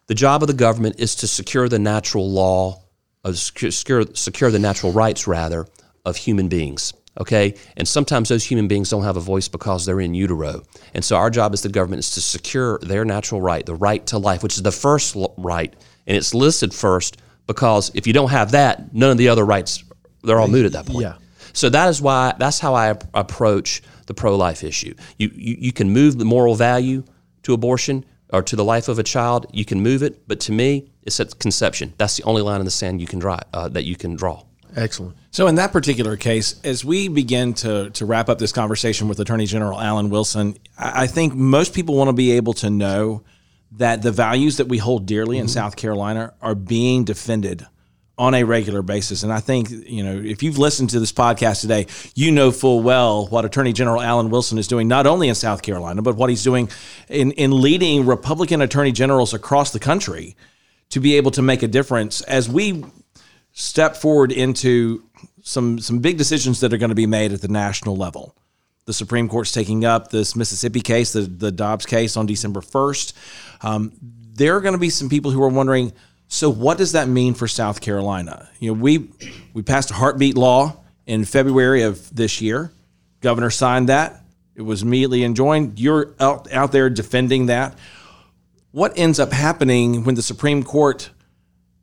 The 0.08 0.14
job 0.14 0.42
of 0.42 0.48
the 0.48 0.54
government 0.54 0.96
is 0.98 1.14
to 1.16 1.28
secure 1.28 1.68
the 1.68 1.78
natural 1.78 2.28
law 2.28 2.82
uh, 3.24 3.32
secure, 3.32 4.04
secure 4.14 4.50
the 4.50 4.58
natural 4.58 4.92
rights, 4.92 5.26
rather, 5.26 5.66
of 6.04 6.16
human 6.16 6.48
beings. 6.48 6.94
Okay, 7.18 7.54
and 7.76 7.86
sometimes 7.88 8.28
those 8.28 8.44
human 8.44 8.68
beings 8.68 8.88
don't 8.88 9.02
have 9.02 9.16
a 9.16 9.20
voice 9.20 9.48
because 9.48 9.84
they're 9.84 10.00
in 10.00 10.14
utero, 10.14 10.62
and 10.94 11.04
so 11.04 11.16
our 11.16 11.28
job 11.28 11.52
as 11.52 11.62
the 11.62 11.68
government 11.68 12.00
is 12.00 12.10
to 12.10 12.20
secure 12.20 12.78
their 12.82 13.04
natural 13.04 13.40
right, 13.40 13.66
the 13.66 13.74
right 13.74 14.06
to 14.06 14.18
life, 14.18 14.42
which 14.42 14.54
is 14.54 14.62
the 14.62 14.72
first 14.72 15.16
right, 15.36 15.74
and 16.06 16.16
it's 16.16 16.34
listed 16.34 16.72
first 16.72 17.20
because 17.46 17.90
if 17.94 18.06
you 18.06 18.12
don't 18.12 18.30
have 18.30 18.52
that, 18.52 18.94
none 18.94 19.10
of 19.10 19.18
the 19.18 19.28
other 19.28 19.44
rights 19.44 19.82
they're 20.22 20.38
all 20.38 20.48
moot 20.48 20.66
at 20.66 20.72
that 20.72 20.86
point. 20.86 21.00
Yeah. 21.00 21.16
So 21.52 21.68
that 21.70 21.88
is 21.88 22.00
why 22.00 22.34
that's 22.38 22.60
how 22.60 22.74
I 22.74 22.96
approach 23.14 23.82
the 24.06 24.14
pro-life 24.14 24.62
issue. 24.62 24.94
You, 25.18 25.30
you 25.34 25.56
you 25.58 25.72
can 25.72 25.90
move 25.90 26.18
the 26.18 26.24
moral 26.24 26.54
value 26.54 27.02
to 27.42 27.54
abortion 27.54 28.04
or 28.32 28.42
to 28.42 28.56
the 28.56 28.64
life 28.64 28.88
of 28.88 28.98
a 28.98 29.02
child. 29.02 29.46
You 29.52 29.64
can 29.64 29.80
move 29.80 30.02
it, 30.02 30.28
but 30.28 30.40
to 30.40 30.52
me, 30.52 30.90
it's 31.02 31.18
at 31.18 31.38
conception. 31.38 31.94
That's 31.96 32.16
the 32.16 32.22
only 32.24 32.42
line 32.42 32.60
in 32.60 32.64
the 32.64 32.70
sand 32.70 33.00
you 33.00 33.06
can 33.06 33.18
draw 33.18 33.40
uh, 33.52 33.68
that 33.68 33.84
you 33.84 33.96
can 33.96 34.14
draw. 34.14 34.44
Excellent. 34.76 35.16
So, 35.30 35.46
in 35.46 35.56
that 35.56 35.72
particular 35.72 36.16
case, 36.16 36.60
as 36.64 36.84
we 36.84 37.08
begin 37.08 37.54
to, 37.54 37.90
to 37.90 38.06
wrap 38.06 38.28
up 38.28 38.38
this 38.38 38.52
conversation 38.52 39.08
with 39.08 39.20
Attorney 39.20 39.46
General 39.46 39.80
Alan 39.80 40.10
Wilson, 40.10 40.56
I 40.78 41.02
I 41.02 41.06
think 41.06 41.34
most 41.34 41.74
people 41.74 41.96
want 41.96 42.08
to 42.08 42.12
be 42.12 42.32
able 42.32 42.52
to 42.54 42.70
know 42.70 43.22
that 43.72 44.02
the 44.02 44.12
values 44.12 44.56
that 44.56 44.66
we 44.66 44.78
hold 44.78 45.06
dearly 45.06 45.38
in 45.38 45.46
mm-hmm. 45.46 45.52
South 45.52 45.76
Carolina 45.76 46.34
are 46.42 46.54
being 46.54 47.04
defended 47.04 47.66
on 48.20 48.34
a 48.34 48.44
regular 48.44 48.82
basis. 48.82 49.22
And 49.22 49.32
I 49.32 49.40
think, 49.40 49.70
you 49.70 50.02
know, 50.02 50.14
if 50.14 50.42
you've 50.42 50.58
listened 50.58 50.90
to 50.90 51.00
this 51.00 51.10
podcast 51.10 51.62
today, 51.62 51.86
you 52.14 52.30
know 52.30 52.50
full 52.50 52.82
well 52.82 53.26
what 53.28 53.46
Attorney 53.46 53.72
General 53.72 54.02
Alan 54.02 54.28
Wilson 54.28 54.58
is 54.58 54.68
doing, 54.68 54.88
not 54.88 55.06
only 55.06 55.28
in 55.28 55.34
South 55.34 55.62
Carolina, 55.62 56.02
but 56.02 56.16
what 56.16 56.28
he's 56.28 56.44
doing 56.44 56.68
in, 57.08 57.32
in 57.32 57.62
leading 57.62 58.04
Republican 58.04 58.60
attorney 58.60 58.92
generals 58.92 59.32
across 59.32 59.70
the 59.70 59.78
country 59.78 60.36
to 60.90 61.00
be 61.00 61.16
able 61.16 61.30
to 61.30 61.40
make 61.40 61.62
a 61.62 61.68
difference 61.68 62.20
as 62.22 62.46
we 62.46 62.84
step 63.60 63.96
forward 63.96 64.32
into 64.32 65.04
some 65.42 65.78
some 65.78 65.98
big 65.98 66.16
decisions 66.16 66.60
that 66.60 66.72
are 66.72 66.78
going 66.78 66.90
to 66.90 66.94
be 66.94 67.06
made 67.06 67.32
at 67.32 67.42
the 67.42 67.48
national 67.48 67.96
level. 67.96 68.34
The 68.86 68.92
Supreme 68.92 69.28
Court's 69.28 69.52
taking 69.52 69.84
up 69.84 70.10
this 70.10 70.34
Mississippi 70.34 70.80
case, 70.80 71.12
the, 71.12 71.22
the 71.22 71.52
Dobbs 71.52 71.86
case 71.86 72.16
on 72.16 72.26
December 72.26 72.60
1st. 72.60 73.12
Um, 73.62 73.92
there 74.00 74.56
are 74.56 74.60
going 74.60 74.72
to 74.72 74.78
be 74.78 74.90
some 74.90 75.08
people 75.08 75.30
who 75.30 75.42
are 75.42 75.48
wondering, 75.48 75.92
so 76.28 76.50
what 76.50 76.78
does 76.78 76.92
that 76.92 77.06
mean 77.06 77.34
for 77.34 77.46
South 77.46 77.80
Carolina? 77.80 78.48
You 78.58 78.72
know, 78.74 78.80
we 78.80 79.10
we 79.52 79.62
passed 79.62 79.90
a 79.90 79.94
heartbeat 79.94 80.36
law 80.36 80.76
in 81.06 81.24
February 81.24 81.82
of 81.82 82.14
this 82.14 82.40
year. 82.40 82.72
Governor 83.20 83.50
signed 83.50 83.90
that. 83.90 84.24
It 84.54 84.62
was 84.62 84.82
immediately 84.82 85.22
enjoined. 85.22 85.78
You're 85.78 86.14
out, 86.18 86.50
out 86.52 86.72
there 86.72 86.88
defending 86.88 87.46
that. 87.46 87.78
What 88.72 88.96
ends 88.96 89.18
up 89.18 89.32
happening 89.32 90.04
when 90.04 90.14
the 90.14 90.22
Supreme 90.22 90.62
Court 90.62 91.10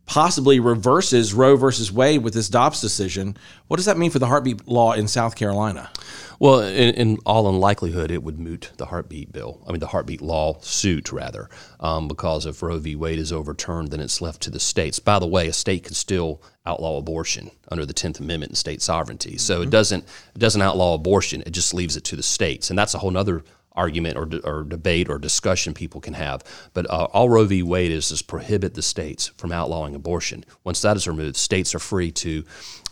possibly 0.07 0.59
reverses 0.59 1.33
Roe 1.33 1.55
versus 1.55 1.91
Wade 1.91 2.23
with 2.23 2.33
this 2.33 2.49
Dobbs 2.49 2.81
decision? 2.81 3.37
What 3.67 3.77
does 3.77 3.85
that 3.85 3.97
mean 3.97 4.09
for 4.09 4.19
the 4.19 4.25
heartbeat 4.25 4.67
law 4.67 4.93
in 4.93 5.07
South 5.07 5.35
Carolina? 5.35 5.91
Well, 6.39 6.61
in, 6.61 6.93
in 6.95 7.17
all 7.25 7.49
unlikelihood, 7.49 8.09
it 8.09 8.23
would 8.23 8.39
moot 8.39 8.71
the 8.77 8.85
heartbeat 8.85 9.31
bill. 9.31 9.61
I 9.67 9.71
mean, 9.71 9.79
the 9.79 9.87
heartbeat 9.87 10.21
law 10.21 10.59
suit, 10.61 11.11
rather, 11.11 11.49
um, 11.79 12.07
because 12.07 12.45
if 12.45 12.61
Roe 12.61 12.77
v. 12.77 12.95
Wade 12.95 13.19
is 13.19 13.33
overturned, 13.33 13.89
then 13.89 13.99
it's 13.99 14.21
left 14.21 14.41
to 14.43 14.49
the 14.49 14.59
states. 14.59 14.99
By 14.99 15.19
the 15.19 15.27
way, 15.27 15.47
a 15.47 15.53
state 15.53 15.83
can 15.83 15.93
still 15.93 16.41
outlaw 16.65 16.97
abortion 16.97 17.51
under 17.69 17.85
the 17.85 17.93
Tenth 17.93 18.19
Amendment 18.19 18.51
and 18.51 18.57
state 18.57 18.81
sovereignty. 18.81 19.37
So 19.37 19.61
it 19.61 19.69
doesn't 19.69 20.03
it 20.35 20.39
doesn't 20.39 20.61
outlaw 20.61 20.93
abortion. 20.93 21.41
It 21.45 21.51
just 21.51 21.73
leaves 21.73 21.97
it 21.97 22.03
to 22.05 22.15
the 22.15 22.23
states, 22.23 22.69
and 22.69 22.77
that's 22.77 22.93
a 22.93 22.99
whole 22.99 23.15
other 23.17 23.43
argument 23.77 24.17
or, 24.17 24.25
de- 24.25 24.45
or 24.45 24.63
debate 24.63 25.07
or 25.09 25.17
discussion 25.19 25.73
people 25.73 26.01
can 26.01 26.13
have. 26.15 26.43
But 26.73 26.89
uh, 26.89 27.05
all 27.13 27.29
Roe 27.29 27.45
v. 27.45 27.63
Wade 27.63 27.91
is 27.91 28.11
is 28.11 28.21
prohibit 28.21 28.73
the 28.73 28.81
states 28.81 29.27
from 29.37 29.51
outlawing 29.53 29.95
abortion. 29.95 30.43
Once 30.65 30.81
that 30.81 30.97
is 30.97 31.07
removed, 31.07 31.37
states 31.37 31.73
are 31.75 31.79
free 31.79 32.11
to 32.11 32.43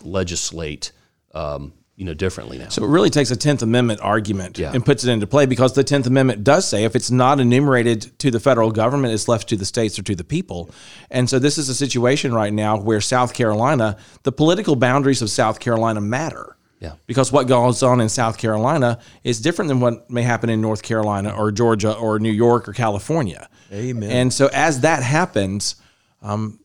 legislate. 0.02 0.92
Um, 1.34 1.74
you 1.98 2.04
know, 2.04 2.14
differently 2.14 2.58
now. 2.58 2.68
So 2.68 2.84
it 2.84 2.90
really 2.90 3.10
takes 3.10 3.32
a 3.32 3.38
Tenth 3.38 3.62
Amendment 3.62 4.02
argument 4.02 4.58
Yeah. 4.58 4.74
and 4.74 4.86
puts 4.86 5.06
it 5.06 5.10
into 5.10 5.28
play 5.28 5.46
because 5.46 5.76
the 5.76 5.84
Tenth 5.84 6.06
Amendment 6.06 6.44
does 6.44 6.68
say 6.68 6.84
if 6.84 6.94
it's 6.94 7.10
not 7.10 7.40
enumerated 7.40 8.20
to 8.20 8.30
the 8.32 8.40
federal 8.42 8.70
government, 8.70 9.14
it's 9.14 9.30
left 9.30 9.48
to 9.48 9.56
the 9.56 9.64
states 9.64 9.98
or 9.98 10.04
to 10.04 10.14
the 10.14 10.26
people. 10.26 10.70
And 11.10 11.30
so 11.30 11.40
this 11.40 11.58
is 11.58 11.70
a 11.70 11.74
situation 11.74 12.34
right 12.34 12.52
now 12.52 12.76
where 12.78 13.00
South 13.00 13.34
Carolina, 13.34 13.96
the 14.24 14.34
political 14.34 14.76
boundaries 14.76 15.22
of 15.22 15.30
South 15.30 15.62
Carolina 15.62 16.02
matter. 16.02 16.55
Yeah. 16.80 16.94
Because 17.08 17.32
what 17.32 17.48
goes 17.48 17.84
on 17.84 18.02
in 18.02 18.10
South 18.10 18.38
Carolina 18.38 19.00
is 19.24 19.40
different 19.40 19.70
than 19.70 19.80
what 19.80 20.10
may 20.10 20.22
happen 20.22 20.50
in 20.50 20.62
North 20.62 20.84
Carolina 20.84 21.36
or 21.36 21.52
Georgia 21.52 21.94
or 21.94 22.20
New 22.20 22.32
York 22.32 22.68
or 22.68 22.74
California. 22.74 23.50
Amen. 23.72 24.12
And 24.12 24.34
so 24.34 24.50
as 24.54 24.82
that 24.82 25.02
happens, 25.02 25.76
um, 26.22 26.60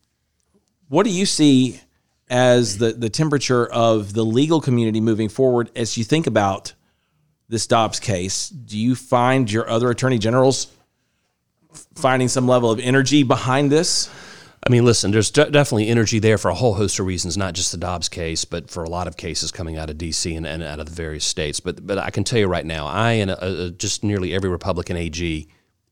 what 0.89 1.05
do 1.05 1.11
you 1.11 1.27
see 1.27 1.81
as 2.29 2.79
the, 2.79 2.93
the 2.93 3.09
temperature 3.09 3.67
of 3.67 4.13
the 4.13 4.25
legal 4.25 4.61
community 4.61 5.01
moving 5.01 5.29
forward 5.29 5.71
as 5.77 5.97
you 5.97 6.05
think 6.05 6.27
about 6.27 6.75
this 7.49 7.67
Dobbs 7.67 8.01
case? 8.01 8.49
Do 8.49 8.79
you 8.79 8.95
find 8.95 9.51
your 9.51 9.69
other 9.69 9.91
attorney 9.91 10.19
generals 10.19 10.67
finding 11.95 12.29
some 12.29 12.49
level 12.49 12.71
of 12.71 12.81
energy 12.81 13.23
behind 13.23 13.71
this? 13.71 14.11
I 14.67 14.71
mean, 14.71 14.85
listen, 14.85 15.11
there's 15.11 15.31
de- 15.31 15.51
definitely 15.51 15.89
energy 15.89 16.19
there 16.19 16.37
for 16.37 16.51
a 16.51 16.55
whole 16.55 16.75
host 16.75 16.99
of 16.99 17.07
reasons, 17.07 17.37
not 17.37 17.55
just 17.55 17.73
the 17.73 17.79
Dobbs 17.79 18.09
case, 18.09 18.45
but 18.45 18.71
for 18.71 18.85
a 18.85 18.91
lot 18.91 19.07
of 19.07 19.17
cases 19.17 19.51
coming 19.51 19.79
out 19.79 19.89
of 19.89 19.97
D.C. 19.97 20.35
and, 20.35 20.47
and 20.47 20.63
out 20.63 20.79
of 20.81 20.87
the 20.87 20.93
various 20.93 21.25
states. 21.25 21.61
But 21.61 21.87
but 21.87 21.99
I 21.99 22.11
can 22.11 22.25
tell 22.25 22.39
you 22.39 22.47
right 22.47 22.67
now, 22.67 22.87
I 22.87 23.13
and 23.13 23.31
uh, 23.31 23.35
uh, 23.35 23.69
just 23.71 24.05
nearly 24.05 24.35
every 24.35 24.51
Republican 24.51 24.97
AG 24.97 25.49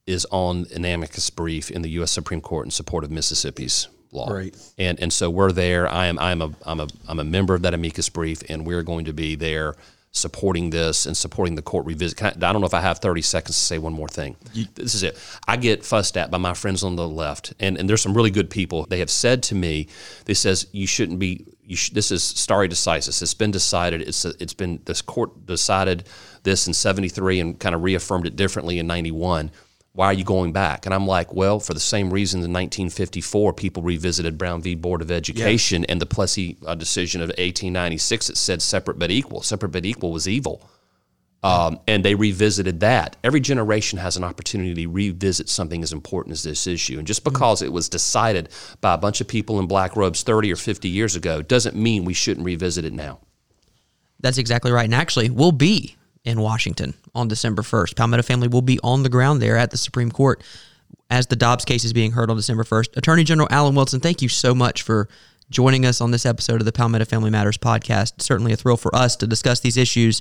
is 0.07 0.27
on 0.31 0.67
an 0.75 0.85
amicus 0.85 1.31
brief 1.31 1.71
in 1.71 1.83
the 1.83 1.91
U.S. 1.91 2.11
Supreme 2.11 2.41
Court 2.41 2.67
in 2.67 2.71
support 2.71 3.05
of 3.05 3.11
Mississippi's 3.11 3.89
law. 4.13 4.29
Great. 4.29 4.57
And 4.77 5.01
and 5.01 5.13
so 5.13 5.31
we're 5.31 5.53
there. 5.53 5.89
I 5.89 6.07
am 6.07 6.19
I'm 6.19 6.43
a 6.43 6.51
I'm 6.67 6.81
a 6.81 6.89
I'm 7.09 7.21
a 7.21 7.25
member 7.25 7.55
of 7.55 7.63
that 7.63 7.73
amicus 7.73 8.11
brief, 8.11 8.43
and 8.51 8.67
we're 8.67 8.83
going 8.83 9.07
to 9.07 9.15
be 9.15 9.35
there 9.35 9.77
supporting 10.13 10.71
this 10.71 11.07
and 11.07 11.17
supporting 11.17 11.55
the 11.55 11.63
court 11.63 11.87
revisit. 11.87 12.17
Can 12.17 12.27
I, 12.29 12.49
I 12.49 12.53
don't 12.53 12.61
know 12.61 12.67
if 12.67 12.75
I 12.75 12.81
have 12.81 12.99
30 12.99 13.23
seconds 13.23 13.57
to 13.57 13.63
say 13.63 13.79
one 13.79 13.93
more 13.93 14.09
thing. 14.09 14.37
this 14.75 14.95
is 14.95 15.03
it. 15.03 15.19
I 15.47 15.57
get 15.57 15.85
fussed 15.85 16.17
at 16.17 16.31
by 16.31 16.39
my 16.39 16.55
friends 16.55 16.83
on 16.83 16.97
the 16.97 17.09
left, 17.09 17.55
and, 17.61 17.77
and 17.77 17.89
there's 17.89 18.03
some 18.03 18.15
really 18.15 18.31
good 18.31 18.51
people. 18.51 18.87
They 18.87 18.99
have 19.01 19.11
said 19.11 19.43
to 19.45 19.55
me, 19.55 19.89
they 20.25 20.35
says 20.35 20.67
you 20.73 20.87
shouldn't 20.87 21.19
be. 21.19 21.47
You 21.63 21.77
sh- 21.77 21.91
this 21.91 22.11
is 22.11 22.23
stare 22.23 22.67
decisis. 22.67 23.21
It's 23.21 23.35
been 23.35 23.51
decided. 23.51 24.01
It's 24.03 24.25
it's 24.25 24.55
been 24.55 24.81
this 24.87 25.03
court 25.03 25.45
decided 25.45 26.09
this 26.43 26.67
in 26.67 26.73
73 26.73 27.41
and 27.41 27.61
kind 27.61 27.75
of 27.75 27.83
reaffirmed 27.83 28.27
it 28.27 28.37
differently 28.37 28.79
in 28.79 28.87
91 28.87 29.51
why 29.99 30.07
are 30.07 30.13
you 30.13 30.23
going 30.23 30.53
back? 30.53 30.87
And 30.87 30.95
I'm 30.95 31.09
like, 31.09 31.35
well, 31.35 31.59
for 31.59 31.75
the 31.75 31.81
same 31.81 32.13
reason 32.13 32.39
in 32.39 32.53
1954, 32.53 33.53
people 33.55 33.83
revisited 33.83 34.39
Brown 34.39 34.63
v. 34.63 34.77
Board 34.77 35.03
of 35.03 35.11
Education 35.11 35.85
and 35.87 36.01
the 36.01 36.07
Plessy 36.07 36.57
uh, 36.65 36.77
decision 36.77 37.21
of 37.21 37.31
1896 37.31 38.29
that 38.29 38.37
said 38.37 38.63
separate 38.63 39.01
but 39.01 39.11
equal. 39.11 39.43
Separate 39.43 39.71
but 39.71 39.85
equal 39.85 40.13
was 40.13 40.29
evil. 40.29 40.63
Um, 41.43 41.81
and 41.89 42.05
they 42.05 42.15
revisited 42.15 42.79
that. 42.79 43.17
Every 43.25 43.41
generation 43.41 43.99
has 43.99 44.17
an 44.17 44.23
opportunity 44.23 44.85
to 44.85 44.87
revisit 44.89 45.49
something 45.49 45.83
as 45.83 45.93
important 45.93 46.35
as 46.35 46.45
this 46.45 46.69
issue. 46.69 46.99
And 46.99 47.07
just 47.07 47.25
because 47.25 47.61
it 47.61 47.73
was 47.73 47.89
decided 47.89 48.51
by 48.81 48.95
a 48.95 48.99
bunch 48.99 49.21
of 49.21 49.27
people 49.27 49.59
in 49.59 49.67
black 49.67 49.97
robes 49.97 50.23
30 50.23 50.53
or 50.53 50.57
50 50.57 50.89
years 50.89 51.17
ago 51.17 51.43
doesn't 51.43 51.75
mean 51.75 52.05
we 52.05 52.15
shouldn't 52.15 52.47
revisit 52.47 52.85
it 52.85 52.93
now. 52.93 53.19
That's 54.21 54.39
exactly 54.39 54.71
right. 54.71 54.85
And 54.85 54.95
actually, 54.95 55.29
we'll 55.29 55.51
be 55.51 55.97
in 56.25 56.41
Washington 56.41 56.95
on 57.15 57.29
December 57.29 57.63
1st. 57.63 57.97
Palmetto 57.97 58.23
family 58.23 58.49
will 58.49 58.63
be 58.63 58.79
on 58.83 59.03
the 59.03 59.09
ground 59.09 59.41
there 59.41 59.57
at 59.57 59.71
the 59.71 59.77
Supreme 59.77 60.11
Court 60.11 60.43
as 61.11 61.27
the 61.27 61.37
Dobbs 61.37 61.65
case 61.65 61.85
is 61.85 61.93
being 61.93 62.13
heard 62.13 62.31
on 62.31 62.37
December 62.37 62.65
1st. 62.65 62.97
Attorney 62.97 63.25
General 63.25 63.49
Alan 63.51 63.75
Wilson, 63.75 64.01
thank 64.01 64.23
you 64.23 64.29
so 64.29 64.55
much 64.55 64.83
for 64.83 65.09
joining 65.51 65.87
us 65.87 66.01
on 66.01 66.11
this 66.11 66.27
episode 66.27 66.61
of 66.61 66.67
the 66.67 66.73
Palmetto 66.73 67.05
Family 67.05 67.31
Matters 67.31 67.57
podcast. 67.57 68.21
Certainly 68.21 68.53
a 68.53 68.57
thrill 68.57 68.77
for 68.77 68.95
us 68.95 69.17
to 69.17 69.27
discuss 69.27 69.61
these 69.61 69.77
issues. 69.77 70.21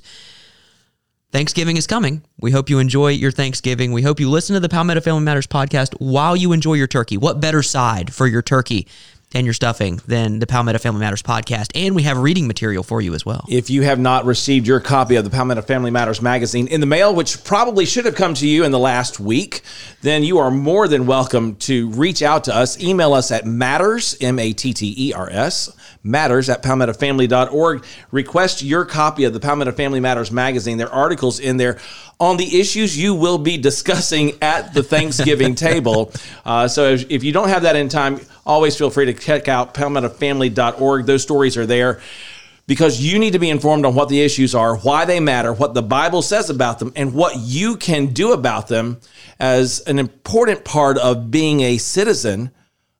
Thanksgiving 1.30 1.76
is 1.76 1.86
coming. 1.86 2.22
We 2.40 2.52
hope 2.52 2.70
you 2.70 2.78
enjoy 2.78 3.08
your 3.08 3.30
Thanksgiving. 3.30 3.92
We 3.92 4.00
hope 4.00 4.18
you 4.18 4.30
listen 4.30 4.54
to 4.54 4.60
the 4.60 4.68
Palmetto 4.70 5.02
Family 5.02 5.22
Matters 5.22 5.46
podcast 5.46 5.94
while 5.98 6.34
you 6.34 6.52
enjoy 6.52 6.74
your 6.74 6.86
turkey. 6.86 7.18
What 7.18 7.40
better 7.40 7.62
side 7.62 8.14
for 8.14 8.26
your 8.26 8.40
turkey 8.40 8.86
and 9.34 9.46
your 9.46 9.54
stuffing 9.54 10.00
than 10.06 10.38
the 10.38 10.46
Palmetto 10.46 10.78
Family 10.78 11.00
Matters 11.00 11.22
podcast? 11.22 11.70
And 11.74 11.94
we 11.94 12.02
have 12.04 12.18
reading 12.18 12.46
material 12.46 12.82
for 12.82 13.00
you 13.00 13.14
as 13.14 13.26
well. 13.26 13.44
If 13.48 13.70
you 13.70 13.82
have 13.82 13.98
not 13.98 14.24
received 14.24 14.66
your 14.66 14.80
copy 14.80 15.16
of 15.16 15.24
the 15.24 15.30
Palmetto 15.30 15.62
Family 15.62 15.90
Matters 15.90 16.22
magazine 16.22 16.66
in 16.66 16.80
the 16.80 16.86
mail, 16.86 17.14
which 17.14 17.44
probably 17.44 17.84
should 17.84 18.04
have 18.04 18.14
come 18.14 18.34
to 18.34 18.46
you 18.46 18.64
in 18.64 18.72
the 18.72 18.78
last 18.78 19.20
week, 19.20 19.62
then 20.02 20.22
you 20.22 20.38
are 20.38 20.50
more 20.50 20.88
than 20.88 21.06
welcome 21.06 21.56
to 21.56 21.90
reach 21.90 22.22
out 22.22 22.44
to 22.44 22.54
us. 22.54 22.80
Email 22.82 23.12
us 23.12 23.30
at 23.30 23.46
matters, 23.46 24.16
M 24.20 24.38
A 24.38 24.52
T 24.52 24.72
T 24.72 24.94
E 24.96 25.12
R 25.12 25.28
S, 25.30 25.70
matters 26.02 26.48
at 26.48 26.62
palmettofamily.org. 26.62 27.84
Request 28.10 28.62
your 28.62 28.84
copy 28.84 29.24
of 29.24 29.32
the 29.32 29.40
Palmetto 29.40 29.72
Family 29.72 30.00
Matters 30.00 30.30
magazine. 30.30 30.78
There 30.78 30.88
are 30.88 31.02
articles 31.02 31.40
in 31.40 31.56
there 31.56 31.78
on 32.20 32.36
the 32.36 32.60
issues 32.60 32.98
you 32.98 33.14
will 33.14 33.38
be 33.38 33.56
discussing 33.56 34.32
at 34.42 34.74
the 34.74 34.82
Thanksgiving 34.82 35.54
table. 35.56 36.12
Uh, 36.44 36.68
so 36.68 36.90
if, 36.90 37.10
if 37.10 37.24
you 37.24 37.32
don't 37.32 37.48
have 37.48 37.62
that 37.62 37.76
in 37.76 37.88
time, 37.88 38.20
always 38.44 38.76
feel 38.76 38.90
free 38.90 39.06
to 39.06 39.14
check 39.14 39.48
out 39.48 39.74
palmettofamily.org. 39.74 41.06
Those 41.06 41.22
stories 41.22 41.56
are 41.56 41.66
there 41.66 42.00
because 42.68 43.00
you 43.00 43.18
need 43.18 43.32
to 43.32 43.38
be 43.38 43.48
informed 43.48 43.86
on 43.86 43.94
what 43.94 44.10
the 44.10 44.20
issues 44.20 44.54
are, 44.54 44.76
why 44.76 45.06
they 45.06 45.20
matter, 45.20 45.52
what 45.52 45.72
the 45.72 45.82
Bible 45.82 46.20
says 46.20 46.50
about 46.50 46.78
them, 46.78 46.92
and 46.94 47.14
what 47.14 47.34
you 47.38 47.76
can 47.76 48.08
do 48.08 48.32
about 48.32 48.68
them 48.68 49.00
as 49.40 49.80
an 49.80 49.98
important 49.98 50.64
part 50.64 50.98
of 50.98 51.30
being 51.30 51.60
a 51.62 51.78
citizen 51.78 52.50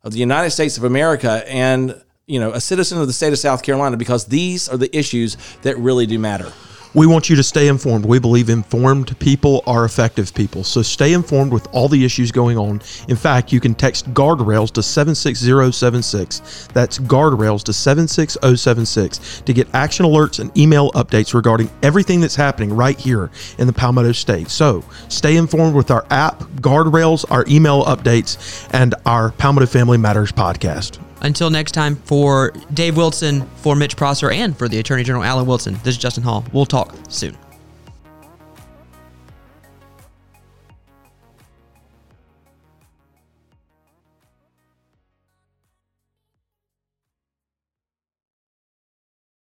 of 0.02 0.12
the 0.12 0.18
United 0.18 0.50
States 0.50 0.78
of 0.78 0.84
America 0.84 1.44
and 1.46 2.02
you 2.28 2.38
know, 2.38 2.52
a 2.52 2.60
citizen 2.60 3.00
of 3.00 3.06
the 3.06 3.12
state 3.12 3.32
of 3.32 3.38
South 3.38 3.62
Carolina 3.62 3.96
because 3.96 4.26
these 4.26 4.68
are 4.68 4.76
the 4.76 4.94
issues 4.96 5.36
that 5.62 5.76
really 5.78 6.06
do 6.06 6.18
matter. 6.18 6.52
We 6.94 7.06
want 7.06 7.28
you 7.28 7.36
to 7.36 7.42
stay 7.42 7.68
informed. 7.68 8.06
We 8.06 8.18
believe 8.18 8.48
informed 8.48 9.18
people 9.18 9.62
are 9.66 9.84
effective 9.84 10.34
people. 10.34 10.64
So 10.64 10.82
stay 10.82 11.12
informed 11.12 11.52
with 11.52 11.66
all 11.72 11.88
the 11.88 12.04
issues 12.04 12.32
going 12.32 12.56
on. 12.56 12.80
In 13.08 13.16
fact, 13.16 13.52
you 13.52 13.60
can 13.60 13.74
text 13.74 14.12
guardrails 14.14 14.72
to 14.72 14.82
76076. 14.82 16.68
That's 16.72 16.98
guardrails 16.98 17.62
to 17.64 17.72
76076 17.72 19.42
to 19.42 19.52
get 19.52 19.68
action 19.74 20.06
alerts 20.06 20.40
and 20.40 20.56
email 20.56 20.90
updates 20.92 21.34
regarding 21.34 21.70
everything 21.82 22.20
that's 22.20 22.36
happening 22.36 22.74
right 22.74 22.98
here 22.98 23.30
in 23.58 23.66
the 23.66 23.72
Palmetto 23.72 24.12
State. 24.12 24.48
So 24.48 24.82
stay 25.08 25.36
informed 25.36 25.74
with 25.74 25.90
our 25.90 26.06
app, 26.10 26.40
guardrails, 26.60 27.30
our 27.30 27.44
email 27.48 27.84
updates, 27.84 28.68
and 28.72 28.94
our 29.06 29.32
Palmetto 29.32 29.66
Family 29.66 29.98
Matters 29.98 30.32
podcast. 30.32 30.98
Until 31.20 31.50
next 31.50 31.72
time, 31.72 31.96
for 31.96 32.52
Dave 32.74 32.96
Wilson, 32.96 33.48
for 33.56 33.74
Mitch 33.74 33.96
Prosser, 33.96 34.30
and 34.30 34.56
for 34.56 34.68
the 34.68 34.78
Attorney 34.78 35.04
General 35.04 35.24
Alan 35.24 35.46
Wilson, 35.46 35.74
this 35.84 35.94
is 35.94 35.98
Justin 35.98 36.22
Hall. 36.22 36.44
We'll 36.52 36.66
talk 36.66 36.94
soon. 37.08 37.36